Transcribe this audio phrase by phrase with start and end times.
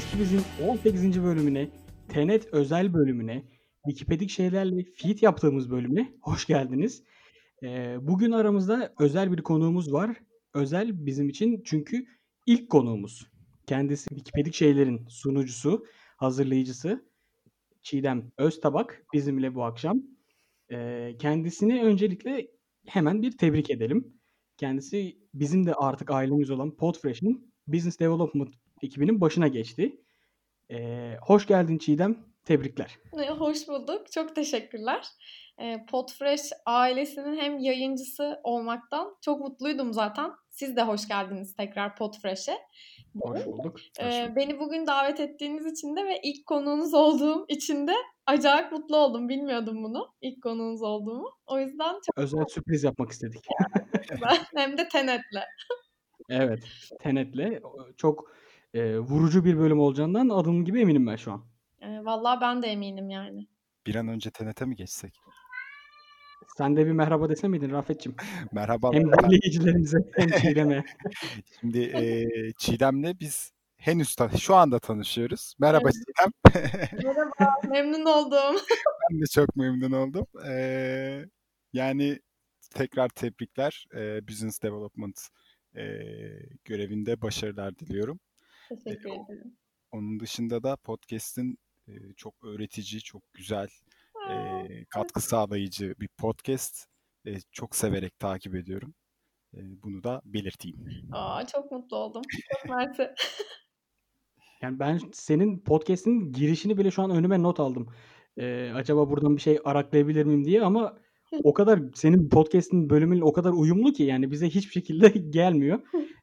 [0.00, 1.22] Bizim 18.
[1.22, 1.68] bölümüne,
[2.08, 3.44] Tenet özel bölümüne,
[3.86, 7.02] Wikipedik şeylerle feat yaptığımız bölüme hoş geldiniz.
[7.62, 10.16] Ee, bugün aramızda özel bir konuğumuz var.
[10.54, 12.06] Özel bizim için çünkü
[12.46, 13.26] ilk konuğumuz.
[13.66, 15.84] Kendisi Wikipedik şeylerin sunucusu,
[16.16, 17.04] hazırlayıcısı
[17.82, 20.02] Çiğdem Öztabak bizimle bu akşam.
[20.72, 22.48] Ee, kendisini öncelikle
[22.86, 24.14] hemen bir tebrik edelim.
[24.56, 30.00] Kendisi bizim de artık ailemiz olan Podfresh'in Business Development ekibinin başına geçti.
[30.70, 32.30] Ee, hoş geldin Çiğdem.
[32.44, 32.98] Tebrikler.
[33.38, 34.12] Hoş bulduk.
[34.12, 35.06] Çok teşekkürler.
[35.90, 40.30] Podfresh ailesinin hem yayıncısı olmaktan çok mutluydum zaten.
[40.50, 42.58] Siz de hoş geldiniz tekrar Podfresh'e.
[43.20, 43.76] Hoş bulduk.
[44.00, 47.94] Ee, beni bugün davet ettiğiniz için de ve ilk konuğunuz olduğum için de
[48.26, 49.28] acayip mutlu oldum.
[49.28, 50.14] Bilmiyordum bunu.
[50.20, 51.30] İlk konuğunuz olduğumu.
[51.46, 53.44] O yüzden çok Özel sürpriz yapmak istedik.
[54.54, 55.44] hem de Tenet'le.
[56.30, 56.64] evet.
[57.00, 57.62] Tenet'le.
[57.96, 58.30] Çok
[58.74, 61.44] e, vurucu bir bölüm olacağından adım gibi eminim ben şu an.
[61.80, 63.46] E, vallahi ben de eminim yani.
[63.86, 65.14] Bir an önce Tenet'e mi geçsek?
[66.58, 68.16] Sen de bir merhaba dese miydin Rafet'ciğim?
[68.52, 68.90] Merhaba.
[68.92, 70.84] Hem dinleyicilerimize hem Çiğdem'e.
[71.60, 72.26] Şimdi e,
[72.58, 75.54] Çiğdem'le biz henüz ta- şu anda tanışıyoruz.
[75.58, 75.94] Merhaba Evet.
[75.94, 76.32] Çiğdem.
[77.04, 78.60] Merhaba, memnun oldum.
[79.10, 80.26] ben de çok memnun oldum.
[80.48, 81.24] E,
[81.72, 82.18] yani
[82.70, 83.86] tekrar tebrikler.
[83.96, 85.20] E, Business Development
[85.76, 85.82] e,
[86.64, 88.20] görevinde başarılar diliyorum.
[88.70, 89.56] Teşekkür E, ederim.
[89.92, 93.68] Onun dışında da podcast'in e, çok öğretici, çok güzel,
[94.30, 94.34] e,
[94.90, 96.86] katkı sağlayıcı bir podcast.
[97.26, 98.94] E, çok severek takip ediyorum.
[99.54, 100.78] E, bunu da belirteyim.
[101.12, 102.22] Aa, çok mutlu oldum.
[102.52, 103.10] Çok mersi.
[104.62, 107.86] Yani ben senin podcast'in girişini bile şu an önüme not aldım.
[108.36, 110.98] Ee, acaba buradan bir şey araklayabilir miyim diye ama
[111.44, 115.80] o kadar senin podcast'in bölümün o kadar uyumlu ki yani bize hiçbir şekilde gelmiyor.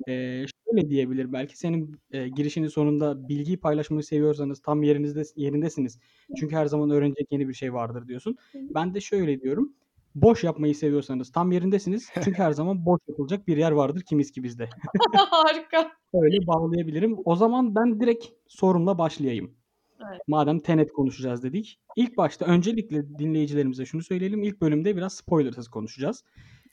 [0.07, 6.00] Ee, şöyle diyebilir belki senin e, girişinin sonunda bilgiyi paylaşmayı seviyorsanız tam yerinizde yerindesiniz.
[6.39, 8.38] Çünkü her zaman öğrenecek yeni bir şey vardır diyorsun.
[8.53, 9.73] Ben de şöyle diyorum.
[10.16, 12.09] Boş yapmayı seviyorsanız tam yerindesiniz.
[12.23, 14.69] Çünkü her zaman boş yapılacak bir yer vardır kimiz ki bizde.
[15.16, 15.91] Harika.
[16.13, 17.17] Öyle bağlayabilirim.
[17.25, 19.51] O zaman ben direkt sorumla başlayayım.
[20.09, 20.22] Evet.
[20.27, 21.79] Madem Tenet konuşacağız dedik.
[21.95, 24.44] İlk başta öncelikle dinleyicilerimize şunu söyleyelim.
[24.44, 26.23] İlk bölümde biraz spoilersız konuşacağız.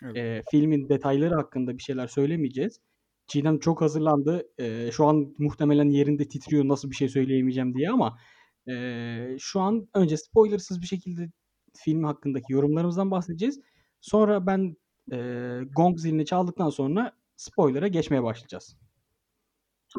[0.02, 0.16] Evet.
[0.16, 2.80] Ee, filmin detayları hakkında bir şeyler söylemeyeceğiz.
[3.26, 4.48] Çiğdem çok hazırlandı.
[4.58, 8.18] Ee, şu an muhtemelen yerinde titriyor nasıl bir şey söyleyemeyeceğim diye ama
[8.68, 11.30] e, şu an önce spoilersız bir şekilde
[11.76, 13.60] film hakkındaki yorumlarımızdan bahsedeceğiz.
[14.00, 14.76] Sonra ben
[15.12, 15.18] e,
[15.76, 18.76] gong zilini çaldıktan sonra spoiler'a geçmeye başlayacağız.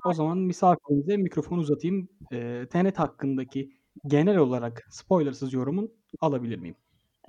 [0.06, 2.10] O zaman misafirimize mikrofonu uzatayım.
[2.34, 3.70] E, Tenet hakkındaki
[4.08, 6.76] genel olarak spoilersız yorumun alabilir miyim?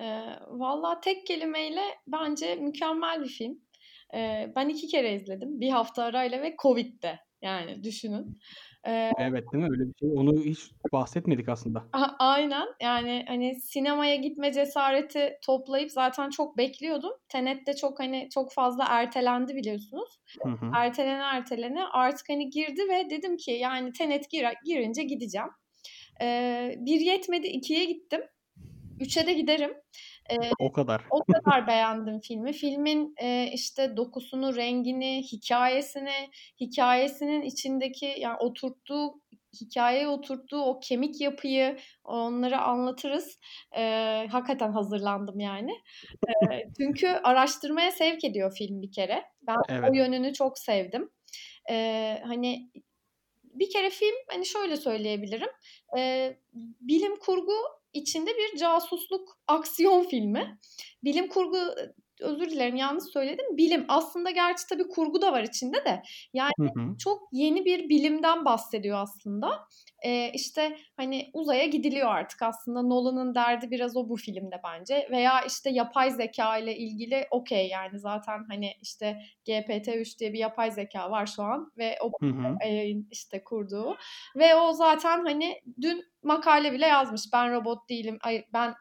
[0.01, 3.61] Ee, Valla tek kelimeyle bence mükemmel bir film.
[4.15, 5.61] Ee, ben iki kere izledim.
[5.61, 7.19] Bir hafta arayla ve Covid'de.
[7.43, 8.39] Yani düşünün.
[8.87, 9.71] Ee, Evet değil mi?
[9.71, 10.09] Öyle bir şey.
[10.17, 10.59] Onu hiç
[10.93, 11.85] bahsetmedik aslında.
[11.93, 17.13] a- aynen yani hani sinemaya gitme cesareti toplayıp zaten çok bekliyordum.
[17.29, 20.21] Tenet de çok hani çok fazla ertelendi biliyorsunuz.
[20.43, 20.71] Hı hı.
[20.77, 25.49] Ertelene ertelene artık hani girdi ve dedim ki yani Tenet gir, girince gideceğim.
[26.23, 28.21] Ee, bir yetmedi ikiye gittim.
[29.01, 29.73] Üçe de giderim.
[30.59, 31.03] O kadar.
[31.11, 32.53] O kadar beğendim filmi.
[32.53, 39.21] Filmin e, işte dokusunu, rengini, hikayesini, hikayesinin içindeki yani oturttuğu
[39.61, 43.39] hikayeye oturttuğu o kemik yapıyı onları anlatırız.
[43.77, 43.83] E,
[44.31, 45.73] hakikaten hazırlandım yani.
[46.29, 49.25] E, çünkü araştırmaya sevk ediyor film bir kere.
[49.43, 49.91] Ben Evet.
[49.91, 51.11] o yönünü çok sevdim.
[51.71, 52.71] E, hani
[53.45, 55.49] bir kere film hani şöyle söyleyebilirim.
[55.99, 56.33] E,
[56.81, 57.53] bilim kurgu
[57.97, 60.59] içinde bir casusluk aksiyon filmi.
[61.05, 61.59] Bilim kurgu
[62.21, 63.57] özür dilerim yanlış söyledim.
[63.57, 66.03] Bilim aslında gerçi tabii kurgu da var içinde de.
[66.33, 66.99] Yani Hı hı.
[66.99, 69.49] çok yeni bir bilimden bahsediyor aslında.
[70.05, 72.83] Ee, işte hani uzaya gidiliyor artık aslında.
[72.83, 75.09] Nolan'ın derdi biraz o bu filmde bence.
[75.11, 80.71] Veya işte yapay zeka ile ilgili okey yani zaten hani işte GPT-3 diye bir yapay
[80.71, 82.57] zeka var şu an ve o Hı hı.
[82.67, 83.97] e, işte kurduğu
[84.37, 88.75] ve o zaten hani dün makale bile yazmış ben robot değilim ay ben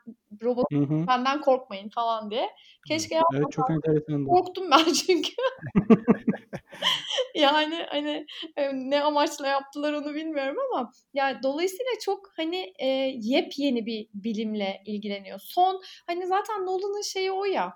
[0.44, 1.08] robot Hı hı.
[1.08, 2.50] benden korkmayın falan diye
[2.88, 4.26] keşke Evet çok enteresan.
[4.26, 5.32] korktum ben çünkü
[7.36, 8.26] yani hani
[8.58, 12.88] e, ne amaçla yaptılar onu bilmiyorum ama yani dolayısıyla çok hani e,
[13.22, 17.74] yepyeni bir bilimle ilgileniyor son hani zaten Nolan'ın şeyi o ya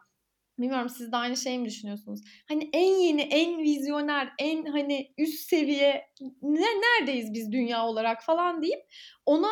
[0.59, 2.21] Bilmiyorum siz de aynı şeyi mi düşünüyorsunuz?
[2.47, 6.05] Hani en yeni, en vizyoner, en hani üst seviye
[6.41, 8.79] ne, neredeyiz biz dünya olarak falan deyip
[9.25, 9.49] ona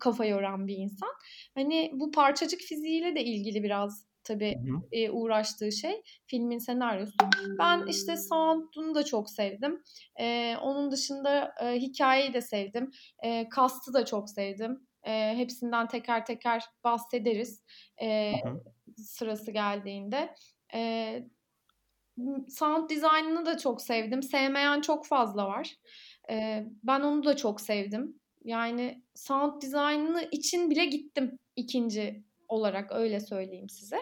[0.00, 1.08] kafa yoran bir insan.
[1.54, 4.56] Hani bu parçacık fiziğiyle de ilgili biraz tabii
[4.92, 7.14] e, uğraştığı şey filmin senaryosu.
[7.58, 9.82] Ben işte sound'unu da çok sevdim.
[10.20, 12.90] E, onun dışında e, hikayeyi de sevdim.
[13.24, 14.86] E, cast'ı da çok sevdim.
[15.02, 17.62] E, hepsinden teker teker bahsederiz
[18.02, 18.32] e,
[18.96, 20.34] sırası geldiğinde.
[20.74, 21.20] E,
[22.48, 24.22] sound dizaynını da çok sevdim.
[24.22, 25.74] Sevmeyen çok fazla var.
[26.30, 28.20] E, ben onu da çok sevdim.
[28.44, 34.00] Yani sound dizaynını için bile gittim ikinci olarak öyle söyleyeyim size.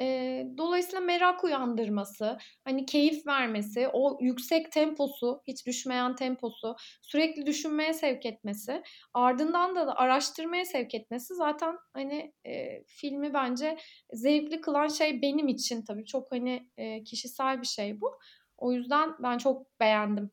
[0.00, 7.92] E, dolayısıyla merak uyandırması, hani keyif vermesi, o yüksek temposu, hiç düşmeyen temposu, sürekli düşünmeye
[7.92, 8.82] sevk etmesi,
[9.14, 13.78] ardından da, da araştırmaya sevk etmesi zaten hani e, filmi bence
[14.12, 18.18] zevkli kılan şey benim için tabii çok hani e, kişisel bir şey bu.
[18.58, 20.30] O yüzden ben çok beğendim.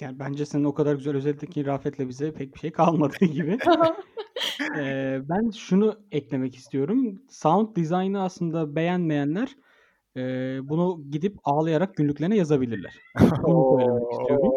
[0.00, 3.58] Yani bence senin o kadar güzel özetledin ki Rafet'le bize pek bir şey kalmadı gibi.
[4.74, 7.22] Eee, ben şunu eklemek istiyorum.
[7.30, 9.56] Sound design'ı aslında beğenmeyenler,
[10.16, 12.94] eee, bunu gidip ağlayarak günlüklerine yazabilirler.
[13.42, 14.52] Onu söylemek istiyorum.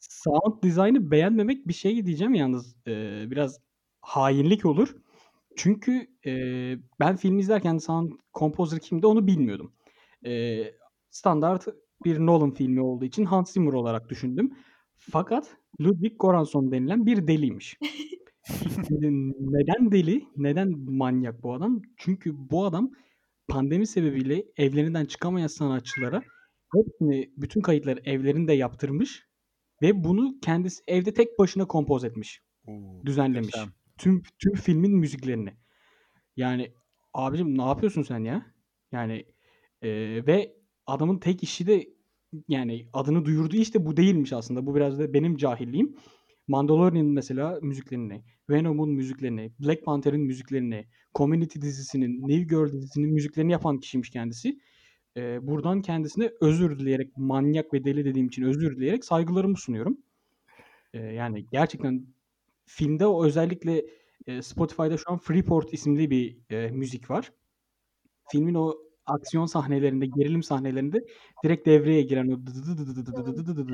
[0.00, 3.58] Sound design'ı beğenmemek bir şey diyeceğim yalnız, eee, biraz
[4.00, 4.96] hainlik olur.
[5.56, 9.72] Çünkü, eee, ben film izlerken sound composer kimdi onu bilmiyordum.
[10.24, 10.74] Eee,
[11.10, 11.66] standart
[12.04, 14.52] bir Nolan filmi olduğu için Hans Zimmer olarak düşündüm.
[14.96, 17.78] Fakat Ludwig Göransson denilen bir deliymiş.
[19.40, 20.24] neden deli?
[20.36, 21.82] Neden manyak bu adam?
[21.96, 22.90] Çünkü bu adam
[23.48, 26.22] pandemi sebebiyle evlerinden çıkamayan sanatçılara
[26.74, 29.28] hepsini, bütün kayıtları evlerinde yaptırmış
[29.82, 32.42] ve bunu kendisi evde tek başına kompoz etmiş.
[32.68, 32.72] Oo,
[33.06, 33.46] düzenlemiş.
[33.46, 33.72] muhteşem.
[33.98, 35.50] Tüm tüm filmin müziklerini.
[36.36, 36.72] Yani
[37.14, 38.46] abicim ne yapıyorsun sen ya?
[38.92, 39.26] Yani
[39.82, 40.56] eee, ve
[40.86, 41.88] adamın tek işi de
[42.48, 44.66] yani adını duyurduğu işte bu değilmiş aslında.
[44.66, 45.96] Bu biraz da benim cahilliğim.
[46.48, 53.78] Mandalorian'ın mesela müziklerini, Venom'un müziklerini, Black Panther'in müziklerini, Community dizisinin, New Girl dizisinin müziklerini yapan
[53.78, 54.58] kişiymiş kendisi.
[55.16, 59.98] Ee, buradan kendisine özür dileyerek, manyak ve deli dediğim için özür dileyerek saygılarımı sunuyorum.
[60.94, 62.06] Ee, yani gerçekten
[62.66, 63.82] filmde o özellikle
[64.26, 67.32] e, Spotify'da şu an Freeport isimli bir e, müzik var.
[68.30, 68.74] Filmin o
[69.12, 71.04] aksiyon sahnelerinde, gerilim sahnelerinde
[71.44, 72.38] direkt devreye giren o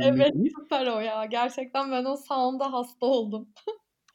[0.03, 1.25] Evet süper o ya.
[1.25, 3.49] Gerçekten ben o sound'a hasta oldum.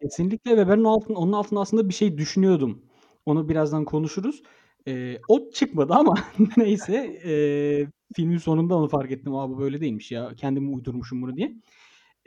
[0.01, 2.85] Kesinlikle ve ben onun altın, onun altında aslında bir şey düşünüyordum.
[3.25, 4.43] Onu birazdan konuşuruz.
[4.87, 6.13] E, o çıkmadı ama
[6.57, 6.95] neyse
[7.25, 7.33] e,
[8.15, 9.35] filmin sonunda onu fark ettim.
[9.35, 11.55] Aa bu böyle değilmiş ya kendim uydurmuşum bunu diye.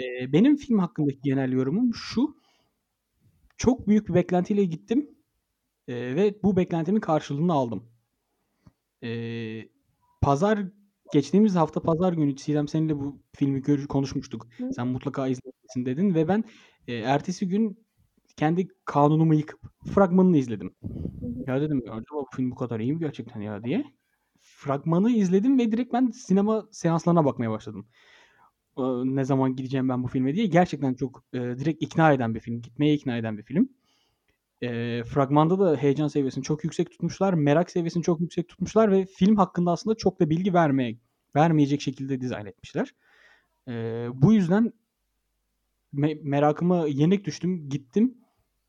[0.01, 2.37] E, benim film hakkındaki genel yorumum şu.
[3.57, 5.11] Çok büyük bir beklentiyle gittim
[5.89, 7.96] e, ve bu beklentimin karşılığını aldım.
[9.03, 9.69] Ee,
[10.21, 10.59] pazar
[11.13, 14.47] geçtiğimiz hafta pazar günü Sinem seninle bu filmi gör, konuşmuştuk.
[14.59, 14.73] Hı.
[14.73, 16.45] Sen mutlaka izlemesin dedin ve ben
[16.89, 17.87] e, ertesi gün
[18.37, 20.75] kendi kanunumu yıkıp fragmanını izledim.
[21.47, 23.85] Ya dedim acaba bu film bu kadar iyi mi gerçekten ya diye.
[24.41, 27.87] Fragmanı izledim ve direkt ben sinema seanslarına bakmaya başladım.
[28.79, 30.47] Ee, ne zaman gideceğim ben bu filme diye.
[30.47, 32.63] Gerçekten çok e, direkt ikna eden bir film.
[32.63, 33.69] Gitmeye ikna eden bir film.
[34.63, 37.35] E, fragmanda da heyecan seviyesini çok yüksek tutmuşlar.
[37.35, 40.99] Merak seviyesini çok yüksek tutmuşlar ve film hakkında aslında çok da bilgi vermeye
[41.37, 42.95] vermeyecek şekilde dizayn etmişler.
[43.69, 43.73] E,
[44.15, 44.73] bu yüzden
[45.95, 47.69] me- merakıma yenik düştüm.
[47.69, 48.19] Gittim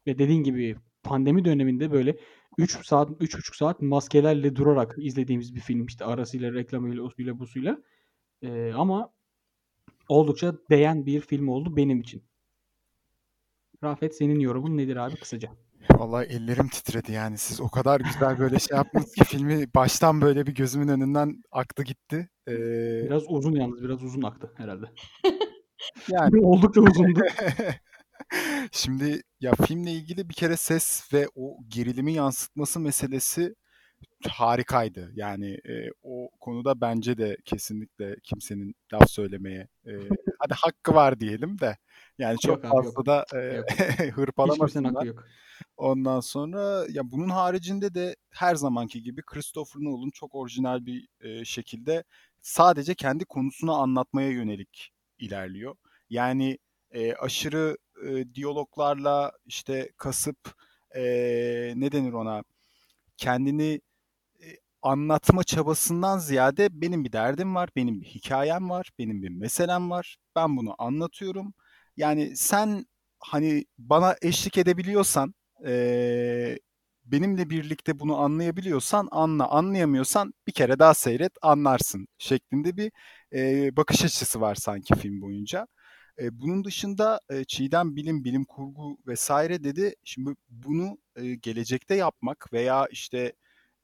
[0.08, 2.18] ve dediğin gibi pandemi döneminde böyle
[2.58, 5.86] 3 saat, 3,5 saat maskelerle durarak izlediğimiz bir film.
[5.86, 7.78] işte arasıyla, reklamıyla, osuyla, busuyla.
[8.42, 9.14] E, ama
[10.10, 12.24] oldukça değen bir film oldu benim için.
[13.84, 15.67] Rafet senin yorumun nedir abi kısaca?
[15.92, 17.38] Vallahi ellerim titredi yani.
[17.38, 21.84] Siz o kadar güzel böyle şey yaptınız ki filmi baştan böyle bir gözümün önünden aktı
[21.84, 22.30] gitti.
[22.48, 22.54] Ee,
[23.06, 24.86] Biraz uzun yalnız, biraz uzun aktı herhalde.
[26.10, 27.20] yani Oldukça uzundu.
[28.72, 33.56] Şimdi ya filmle ilgili bir kere ses ve o gerilimi yansıtması meselesi
[34.30, 35.12] harikaydı.
[35.16, 39.92] Yani e, o konuda bence de kesinlikle kimsenin laf söylemeye e,
[40.40, 41.78] hadi hakkı var diyelim de
[42.18, 43.06] yani çok Yok fazla yok.
[43.06, 45.08] da e, hırpalamasınlar.
[45.78, 51.46] Ondan sonra ya bunun haricinde de her zamanki gibi Christopher Nolan çok orijinal bir e,
[51.46, 52.04] şekilde
[52.42, 55.76] sadece kendi konusunu anlatmaya yönelik ilerliyor.
[56.10, 56.58] Yani
[56.92, 57.78] e, aşırı
[58.08, 60.38] e, diyaloglarla işte kasıp
[60.96, 61.02] e,
[61.76, 62.44] ne denir ona
[63.18, 63.82] kendini
[64.82, 70.18] anlatma çabasından ziyade benim bir derdim var, benim bir hikayem var, benim bir meselem var.
[70.36, 71.54] Ben bunu anlatıyorum.
[71.98, 72.86] Yani sen
[73.20, 75.34] hani bana eşlik edebiliyorsan,
[75.68, 76.60] e,
[77.06, 82.92] benimle birlikte bunu anlayabiliyorsan anla, anlayamıyorsan bir kere daha seyret, anlarsın şeklinde bir
[83.34, 85.68] e, bakış açısı var sanki film boyunca.
[86.20, 89.96] E, bunun dışında e, Çiğdem bilim, bilim kurgu vesaire dedi.
[90.04, 93.34] Şimdi bunu e, gelecekte yapmak veya işte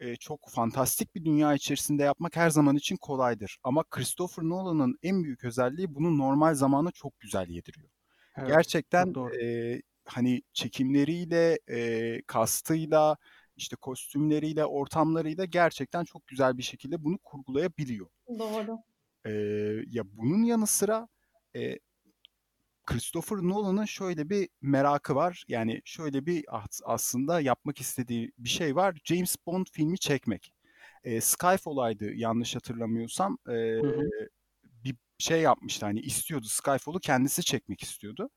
[0.03, 3.57] e, çok fantastik bir dünya içerisinde yapmak her zaman için kolaydır.
[3.63, 7.89] Ama Christopher Nolan'ın en büyük özelliği bunu normal zamana çok güzel yediriyor.
[8.37, 9.35] Evet, Gerçekten doğru.
[9.35, 13.17] e, hani çekimleriyle, e, kastıyla,
[13.55, 18.07] işte kostümleriyle, ortamlarıyla gerçekten çok güzel bir şekilde bunu kurgulayabiliyor.
[18.39, 18.77] Doğru.
[19.25, 19.31] E,
[19.87, 21.07] ya bunun yanı sıra
[21.55, 21.79] e,
[22.85, 25.43] Christopher Nolan'ın şöyle bir merakı var.
[25.47, 26.45] Yani şöyle bir
[26.83, 29.01] aslında yapmak istediği bir şey var.
[29.03, 30.53] James Bond filmi çekmek.
[31.03, 33.37] E, Skyfall'aydı yanlış hatırlamıyorsam.
[33.47, 34.09] E, hı hı.
[34.63, 38.29] Bir şey yapmıştı hani istiyordu Skyfall'u kendisi çekmek istiyordu.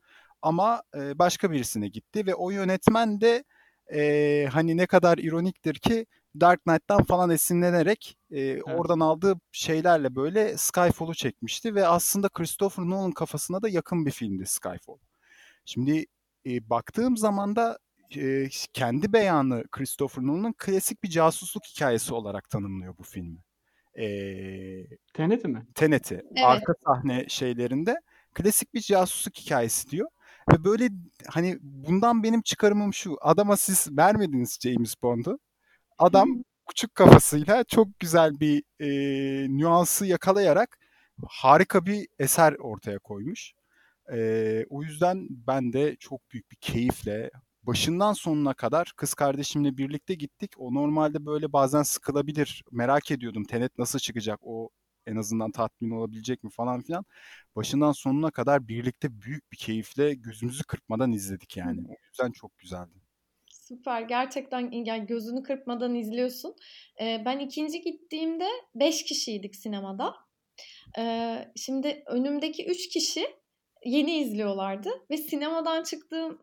[0.42, 3.44] Ama e, başka birisine gitti ve o yönetmen de
[3.94, 6.06] e, hani ne kadar ironiktir ki
[6.40, 8.62] Dark Knight'tan falan esinlenerek e, evet.
[8.66, 14.46] oradan aldığı şeylerle böyle Skyfall'u çekmişti ve aslında Christopher Nolan kafasına da yakın bir filmdi
[14.46, 14.98] Skyfall.
[15.64, 16.06] Şimdi
[16.46, 17.78] e, baktığım zaman da
[18.16, 23.38] e, kendi beyanı Christopher Nolan'ın klasik bir casusluk hikayesi olarak tanımlıyor bu filmi.
[23.98, 24.06] E,
[25.14, 25.66] Tenet'i mi?
[25.74, 26.14] Tenet'i.
[26.14, 26.44] Evet.
[26.44, 27.96] Arka sahne şeylerinde
[28.34, 30.08] klasik bir casusluk hikayesi diyor.
[30.52, 30.88] Ve böyle
[31.26, 33.16] hani bundan benim çıkarımım şu.
[33.20, 35.38] Adama siz vermediniz James Bond'u.
[35.98, 38.88] Adam küçük kafasıyla çok güzel bir e,
[39.48, 40.78] nüansı yakalayarak
[41.28, 43.52] harika bir eser ortaya koymuş.
[44.12, 47.30] E, o yüzden ben de çok büyük bir keyifle
[47.62, 50.52] başından sonuna kadar kız kardeşimle birlikte gittik.
[50.58, 52.64] O normalde böyle bazen sıkılabilir.
[52.72, 54.70] Merak ediyordum Tenet nasıl çıkacak o
[55.06, 57.04] en azından tatmin olabilecek mi falan filan.
[57.56, 61.80] Başından sonuna kadar birlikte büyük bir keyifle gözümüzü kırpmadan izledik yani.
[61.88, 63.05] O yüzden çok güzeldi.
[63.68, 64.02] Süper.
[64.02, 66.54] Gerçekten yani gözünü kırpmadan izliyorsun.
[67.00, 70.14] Ee, ben ikinci gittiğimde beş kişiydik sinemada.
[70.98, 73.26] Ee, şimdi önümdeki üç kişi
[73.84, 76.38] yeni izliyorlardı ve sinemadan çıktığım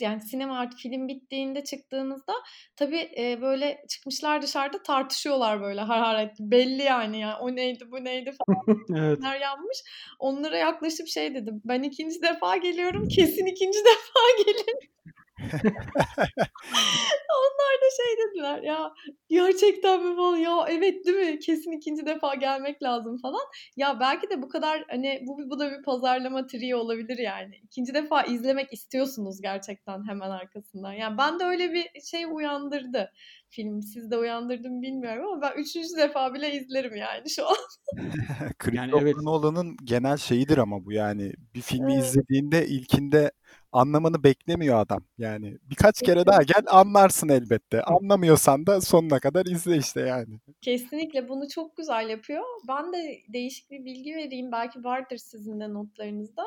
[0.00, 2.32] yani sinema artık film bittiğinde çıktığımızda
[2.76, 6.50] tabii e, böyle çıkmışlar dışarıda tartışıyorlar böyle hararetli.
[6.50, 8.84] Belli yani ya o neydi bu neydi falan.
[8.96, 9.40] evet.
[9.42, 9.78] yanmış.
[10.18, 11.62] Onlara yaklaşıp şey dedim.
[11.64, 13.08] Ben ikinci defa geliyorum.
[13.08, 14.94] Kesin ikinci defa gelin.
[17.34, 18.92] Onlar da şey dediler ya
[19.28, 23.40] gerçekten mi falan ya evet değil mi kesin ikinci defa gelmek lazım falan.
[23.76, 27.56] Ya belki de bu kadar hani bu, bu da bir pazarlama triği olabilir yani.
[27.64, 30.92] İkinci defa izlemek istiyorsunuz gerçekten hemen arkasından.
[30.92, 33.10] Yani ben de öyle bir şey uyandırdı
[33.54, 33.82] film.
[33.82, 37.56] Siz de uyandırdım bilmiyorum ama ben üçüncü defa bile izlerim yani şu an.
[38.72, 39.16] yani evet.
[39.16, 42.04] Nolan'ın genel şeyidir ama bu yani bir filmi evet.
[42.04, 43.30] izlediğinde ilkinde
[43.74, 45.04] anlamanı beklemiyor adam.
[45.18, 47.82] Yani birkaç kere daha gel anlarsın elbette.
[47.82, 50.40] Anlamıyorsan da sonuna kadar izle işte yani.
[50.60, 52.42] Kesinlikle bunu çok güzel yapıyor.
[52.68, 54.52] Ben de değişik bir bilgi vereyim.
[54.52, 56.44] Belki vardır sizin de notlarınızda.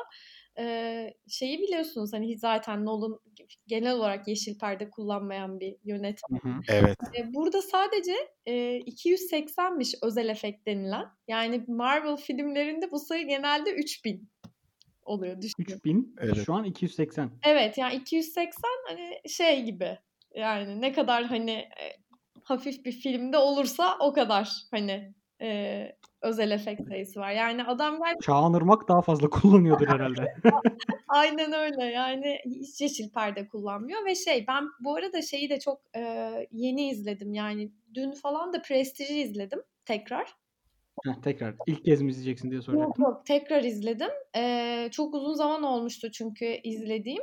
[0.58, 3.18] Ee, şeyi biliyorsunuz hani zaten Nolan
[3.66, 6.62] genel olarak yeşil perde kullanmayan bir yönetmen.
[6.68, 6.96] Evet.
[7.18, 8.14] Ee, burada sadece
[8.46, 11.06] e, 280'miş özel efekt denilen.
[11.28, 14.28] Yani Marvel filmlerinde bu sayı genelde 3000
[15.08, 15.66] oluyor düşünün.
[15.66, 16.46] 3000 evet.
[16.46, 17.30] şu an 280.
[17.46, 19.98] Evet yani 280 hani şey gibi
[20.34, 21.96] yani ne kadar hani e,
[22.42, 27.30] hafif bir filmde olursa o kadar hani e, özel efekt sayısı var.
[27.30, 28.20] Yani adam belki...
[28.20, 30.34] Çağınırmak daha fazla kullanıyordur herhalde.
[31.08, 35.80] Aynen öyle yani hiç yeşil perde kullanmıyor ve şey ben bu arada şeyi de çok
[35.96, 40.34] e, yeni izledim yani dün falan da Prestige'i izledim tekrar.
[41.06, 41.54] Heh, tekrar.
[41.66, 43.04] İlk kez mi izleyeceksin diye soracaktım.
[43.04, 44.10] Yok yok tekrar izledim.
[44.36, 47.22] Ee, çok uzun zaman olmuştu çünkü izlediğim.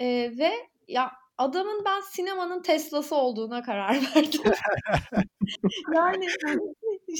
[0.00, 0.50] Ee, ve
[0.88, 4.42] ya adamın ben sinemanın Tesla'sı olduğuna karar verdim.
[5.94, 6.26] yani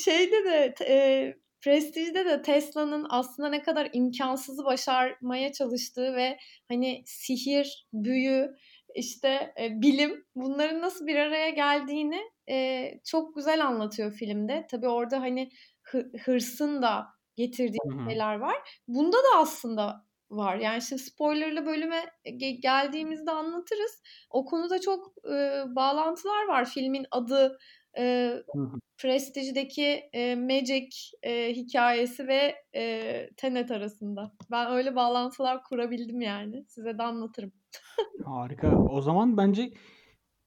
[0.05, 6.39] şeyde de e, Prestige'de de Tesla'nın aslında ne kadar imkansızı başarmaya çalıştığı ve
[6.69, 8.55] hani sihir, büyü,
[8.95, 14.67] işte e, bilim bunların nasıl bir araya geldiğini e, çok güzel anlatıyor filmde.
[14.71, 15.51] Tabii orada hani
[16.25, 18.11] hırsın da getirdiği Hı-hı.
[18.11, 18.57] şeyler var.
[18.89, 20.57] Bunda da aslında var.
[20.57, 22.05] Yani şimdi spoilerlı bölüme
[22.61, 24.03] geldiğimizde anlatırız.
[24.31, 26.65] O konuda çok e, bağlantılar var.
[26.65, 27.59] Filmin adı,
[27.99, 28.35] e,
[28.99, 30.89] Prestige'deki e, Magic
[31.23, 34.33] e, hikayesi ve e, Tenet arasında.
[34.51, 36.65] Ben öyle bağlantılar kurabildim yani.
[36.69, 37.53] Size de anlatırım.
[38.25, 38.79] Harika.
[38.79, 39.71] O zaman bence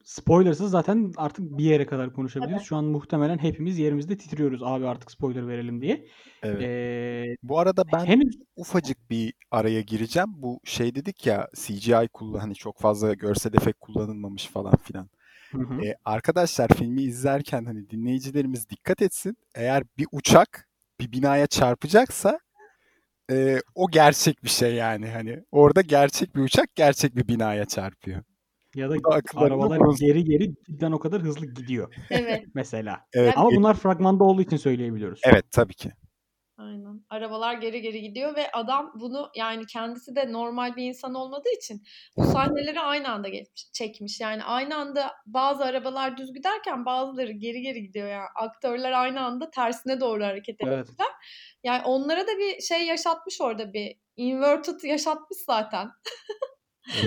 [0.04, 2.56] Spoilersız zaten artık bir yere kadar konuşabiliriz.
[2.58, 2.66] Evet.
[2.66, 6.06] Şu an muhtemelen hepimiz yerimizde titriyoruz abi artık spoiler verelim diye.
[6.44, 6.62] Evet.
[6.62, 8.36] Ee, Bu arada ben henüz...
[8.56, 10.30] ufacık bir araya gireceğim.
[10.34, 15.10] Bu şey dedik ya CGI kullan hani çok fazla görsel efekt kullanılmamış falan filan.
[15.52, 15.86] Hı hı.
[15.86, 19.38] Ee, arkadaşlar filmi izlerken hani dinleyicilerimiz dikkat etsin.
[19.56, 20.68] Eğer bir uçak
[21.00, 22.40] bir binaya çarpacaksa
[23.32, 28.24] e, o gerçek bir şey yani hani orada gerçek bir uçak gerçek bir binaya çarpıyor.
[28.76, 28.96] Ya da
[29.36, 30.08] arabalar bulunsun.
[30.08, 32.44] geri geri cidden o kadar hızlı gidiyor Evet.
[32.54, 33.00] mesela.
[33.14, 33.34] Evet.
[33.38, 35.22] Ama bunlar fragmanda olduğu için söyleyebiliyoruz.
[35.24, 35.92] Evet tabii ki.
[36.58, 37.06] Aynen.
[37.10, 41.84] Arabalar geri geri gidiyor ve adam bunu yani kendisi de normal bir insan olmadığı için
[42.18, 44.20] bu sahneleri aynı anda geçmiş, çekmiş.
[44.20, 48.28] Yani aynı anda bazı arabalar düz giderken bazıları geri geri gidiyor yani.
[48.36, 50.80] Aktörler aynı anda tersine doğru hareket Evet.
[50.80, 51.08] etmişler.
[51.64, 55.90] Yani onlara da bir şey yaşatmış orada bir inverted yaşatmış zaten.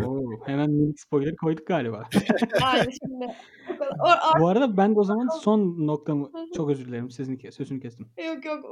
[0.04, 2.09] Oo, hemen minik spoiler koyduk galiba.
[2.61, 3.26] Yani şimdi
[3.75, 7.37] o kadar- o- Bu arada ben de o zaman son noktamı çok özür dilerim sizin
[7.37, 8.09] ke- sözünü kestim.
[8.26, 8.64] Yok yok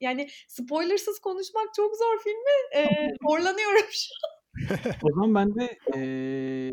[0.00, 2.76] yani spoilersız konuşmak çok zor filmi.
[2.76, 4.08] Ee, zorlanıyorum şu
[5.06, 6.72] O zaman ben de eee,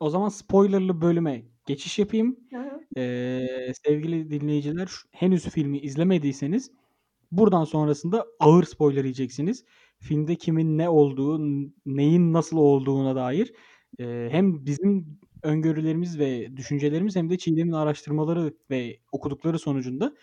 [0.00, 2.36] o zaman spoilerlı bölüme geçiş yapayım.
[2.54, 2.86] an.
[2.96, 6.70] Eee, sevgili dinleyiciler henüz filmi izlemediyseniz
[7.32, 9.64] buradan sonrasında ağır spoiler yiyeceksiniz.
[10.00, 11.40] Filmde kimin ne olduğu,
[11.86, 13.52] neyin nasıl olduğuna dair
[13.98, 20.14] eee, hem bizim öngörülerimiz ve düşüncelerimiz hem de Çiğdem'in araştırmaları ve okudukları sonucunda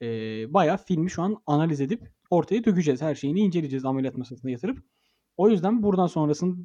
[0.00, 3.02] eee bayağı filmi şu an analiz edip ortaya dökeceğiz.
[3.02, 4.78] Her şeyini inceleyeceğiz ameliyat masasına yatırıp.
[5.36, 6.56] O yüzden buradan sonrasını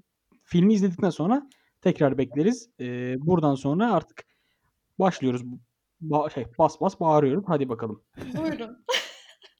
[0.43, 1.49] filmi izledikten sonra
[1.81, 2.69] tekrar bekleriz.
[2.79, 4.23] Eee, buradan sonra artık
[4.99, 5.41] başlıyoruz.
[6.01, 7.43] Ba- şey, bas bas bağırıyoruz.
[7.47, 8.03] Hadi bakalım.
[8.37, 8.85] Buyurun.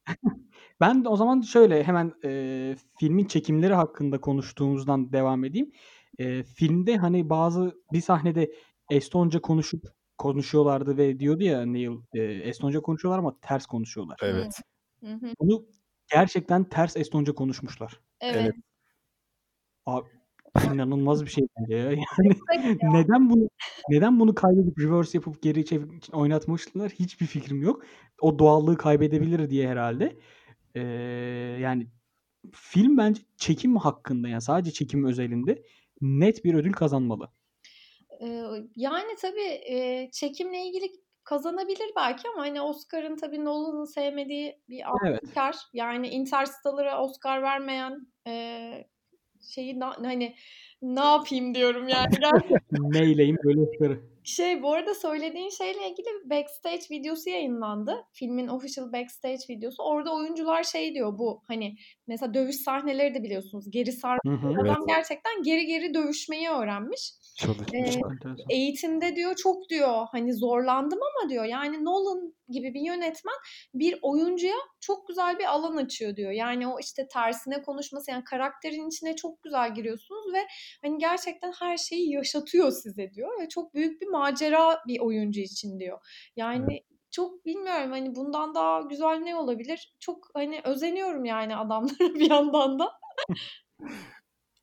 [0.82, 5.72] Ben de o zaman şöyle hemen eee, filmin çekimleri hakkında konuştuğumuzdan devam edeyim.
[6.20, 8.52] Eee, filmde hani bazı bir sahnede
[8.92, 9.84] Estonca konuşup
[10.18, 14.20] konuşuyorlardı ve diyordu ya Neil eee, Estonca konuşuyorlar ama ters konuşuyorlar.
[14.22, 14.62] Evet.
[15.04, 15.36] Hı hı.
[15.40, 15.66] Bunu
[16.14, 18.02] gerçekten ters Estonca konuşmuşlar.
[18.20, 18.56] Evet.
[19.86, 20.10] Abi
[20.64, 21.84] inanılmaz bir şey bence ya.
[21.92, 22.38] Yani
[22.84, 23.50] neden bunu
[23.90, 27.84] neden bunu kaydedip reverse yapıp geri çevirip oynatmışlar hiçbir fikrim yok.
[28.22, 30.18] O doğallığı kaybedebilir diye herhalde.
[30.76, 30.82] Eee,
[31.62, 31.88] yani
[32.52, 35.64] film bence çekim hakkında yani sadece çekim özelinde
[36.02, 37.30] net bir ödül kazanmalı.
[38.22, 38.44] Ee,
[38.76, 40.92] yani tabii e, çekimle ilgili
[41.24, 45.24] kazanabilir belki ama hani Oscar'ın tabii Nolan'ın sevmediği bir Evet.
[45.24, 45.56] Oscar.
[45.74, 48.88] Yani Interstellar'a Oscar vermeyen e,
[49.42, 50.36] şeyi na- hani
[50.82, 52.10] ne yapayım diyorum yani.
[52.72, 54.11] Neyleyim böyle Oscar'ı.
[54.24, 58.06] Şey bu arada söylediğin şeyle ilgili backstage videosu yayınlandı.
[58.14, 59.84] Filmin official backstage videosu.
[59.84, 61.76] Orada oyuncular şey diyor bu hani
[62.12, 64.54] mesela dövüş sahneleri de biliyorsunuz geri sar Hı hı.
[64.54, 64.72] Evet.
[64.72, 67.14] adam gerçekten geri geri dövüşmeyi öğrenmiş.
[67.36, 67.72] Çalışmış.
[67.74, 73.36] Ee, eğitimde diyor çok diyor hani zorlandım ama diyor yani Nolan gibi bir yönetmen
[73.74, 76.32] bir oyuncuya çok güzel bir alan açıyor diyor.
[76.32, 80.48] Yani o işte tersine konuşması yani karakterin içine çok güzel giriyorsunuz ve
[80.82, 85.80] hani gerçekten her şeyi yaşatıyor size diyor ve çok büyük bir macera bir oyuncu için
[85.80, 86.00] diyor.
[86.36, 89.96] Yani çok bilmiyorum hani bundan daha güzel ne olabilir?
[90.00, 92.92] Çok hani özeniyorum yani adamlara bir yandan da.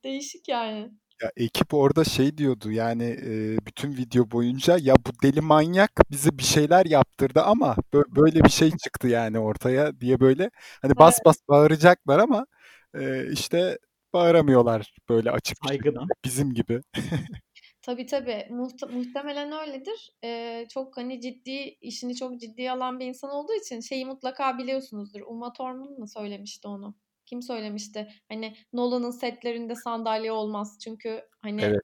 [0.05, 0.91] Değişik yani.
[1.23, 6.39] Ya ekip orada şey diyordu yani e, bütün video boyunca ya bu deli manyak bize
[6.39, 10.51] bir şeyler yaptırdı ama bö- böyle bir şey çıktı yani ortaya diye böyle
[10.83, 12.47] hani bas bas bağıracaklar ama
[12.95, 13.79] e, işte
[14.13, 16.09] bağıramıyorlar böyle açık Saygıdan.
[16.25, 16.81] bizim gibi.
[17.89, 18.47] Tabii tabii.
[18.51, 20.13] Muhte- muhtemelen öyledir.
[20.25, 25.21] Ee, çok hani ciddi, işini çok ciddiye alan bir insan olduğu için şeyi mutlaka biliyorsunuzdur.
[25.21, 26.95] Uma Thurman mı söylemişti onu?
[27.27, 28.09] Kim söylemişti?
[28.29, 30.79] Hani Nolan'ın setlerinde sandalye olmaz.
[30.85, 31.81] Çünkü hani Evet.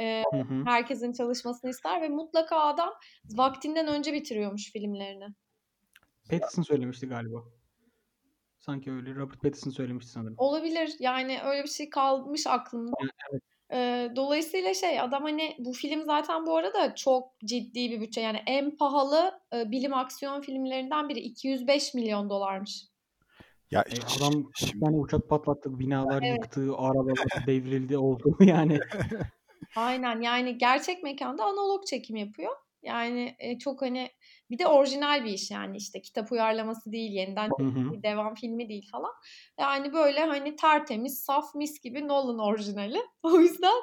[0.00, 0.64] e, Hı hı.
[0.64, 2.94] herkesin çalışmasını ister ve mutlaka adam
[3.24, 5.26] vaktinden önce bitiriyormuş filmlerini.
[6.30, 7.44] Pattinson söylemişti galiba.
[8.58, 9.14] Sanki öyle.
[9.14, 10.34] Robert Pattinson söylemişti sanırım.
[10.38, 10.96] Olabilir.
[10.98, 12.92] Yani öyle bir şey kalmış aklımda.
[13.30, 13.42] Evet.
[13.72, 18.20] Ee, dolayısıyla şey adam hani bu film zaten bu arada çok ciddi bir bütçe.
[18.20, 22.84] Yani en pahalı e, bilim aksiyon filmlerinden biri 205 milyon dolarmış.
[23.70, 26.42] Ya E, adam şimdi tane uçak patlattı, binalar Evet.
[26.42, 28.78] yıktı, arabalar devrildi oldu yani.
[29.76, 32.52] Aynen yani gerçek mekanda analog çekim yapıyor.
[32.82, 34.10] Yani e, çok hani
[34.50, 37.92] bir de orijinal bir iş yani işte kitap uyarlaması değil, yeniden Hı hı.
[37.92, 39.12] bir devam filmi değil falan.
[39.58, 42.98] Yani böyle hani tertemiz, saf mis gibi Nolan orijinali.
[43.22, 43.82] O yüzden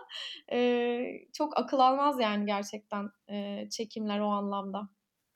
[0.51, 0.99] e,
[1.34, 4.89] çok akıl almaz yani gerçekten e, çekimler o anlamda.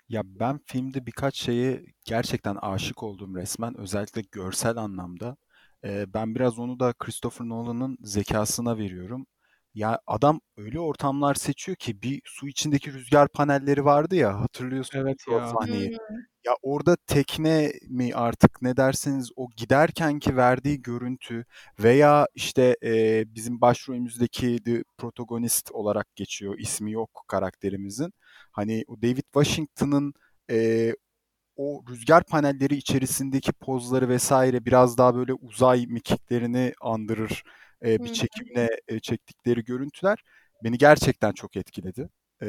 [0.10, 3.78] Ya ben filmde birkaç şeye gerçekten aşık oldum resmen.
[3.78, 5.38] Özellikle görsel anlamda.
[5.84, 9.28] Ee, ben biraz onu da Christopher Nolan'ın zekasına veriyorum.
[9.74, 15.28] Ya adam öyle ortamlar seçiyor ki bir su içindeki rüzgar panelleri vardı ya hatırlıyorsunuz Evet
[15.28, 15.46] o ya.
[15.46, 15.98] sahneyi.
[16.46, 21.46] Ya orada tekne mi artık ne derseniz o giderkenki verdiği görüntü
[21.80, 26.56] veya işte e, bizim başrolümüzdeki The Protagonist olarak geçiyor.
[26.60, 28.14] ismi yok karakterimizin.
[28.52, 30.14] Hani o David Washington'ın
[30.52, 30.94] e,
[31.56, 37.44] o rüzgar panelleri içerisindeki pozları vesaire biraz daha böyle uzay mekiklerini andırır
[37.86, 40.24] e, bir çekimle e, çektikleri görüntüler
[40.64, 42.10] beni gerçekten çok etkiledi.
[42.44, 42.48] E,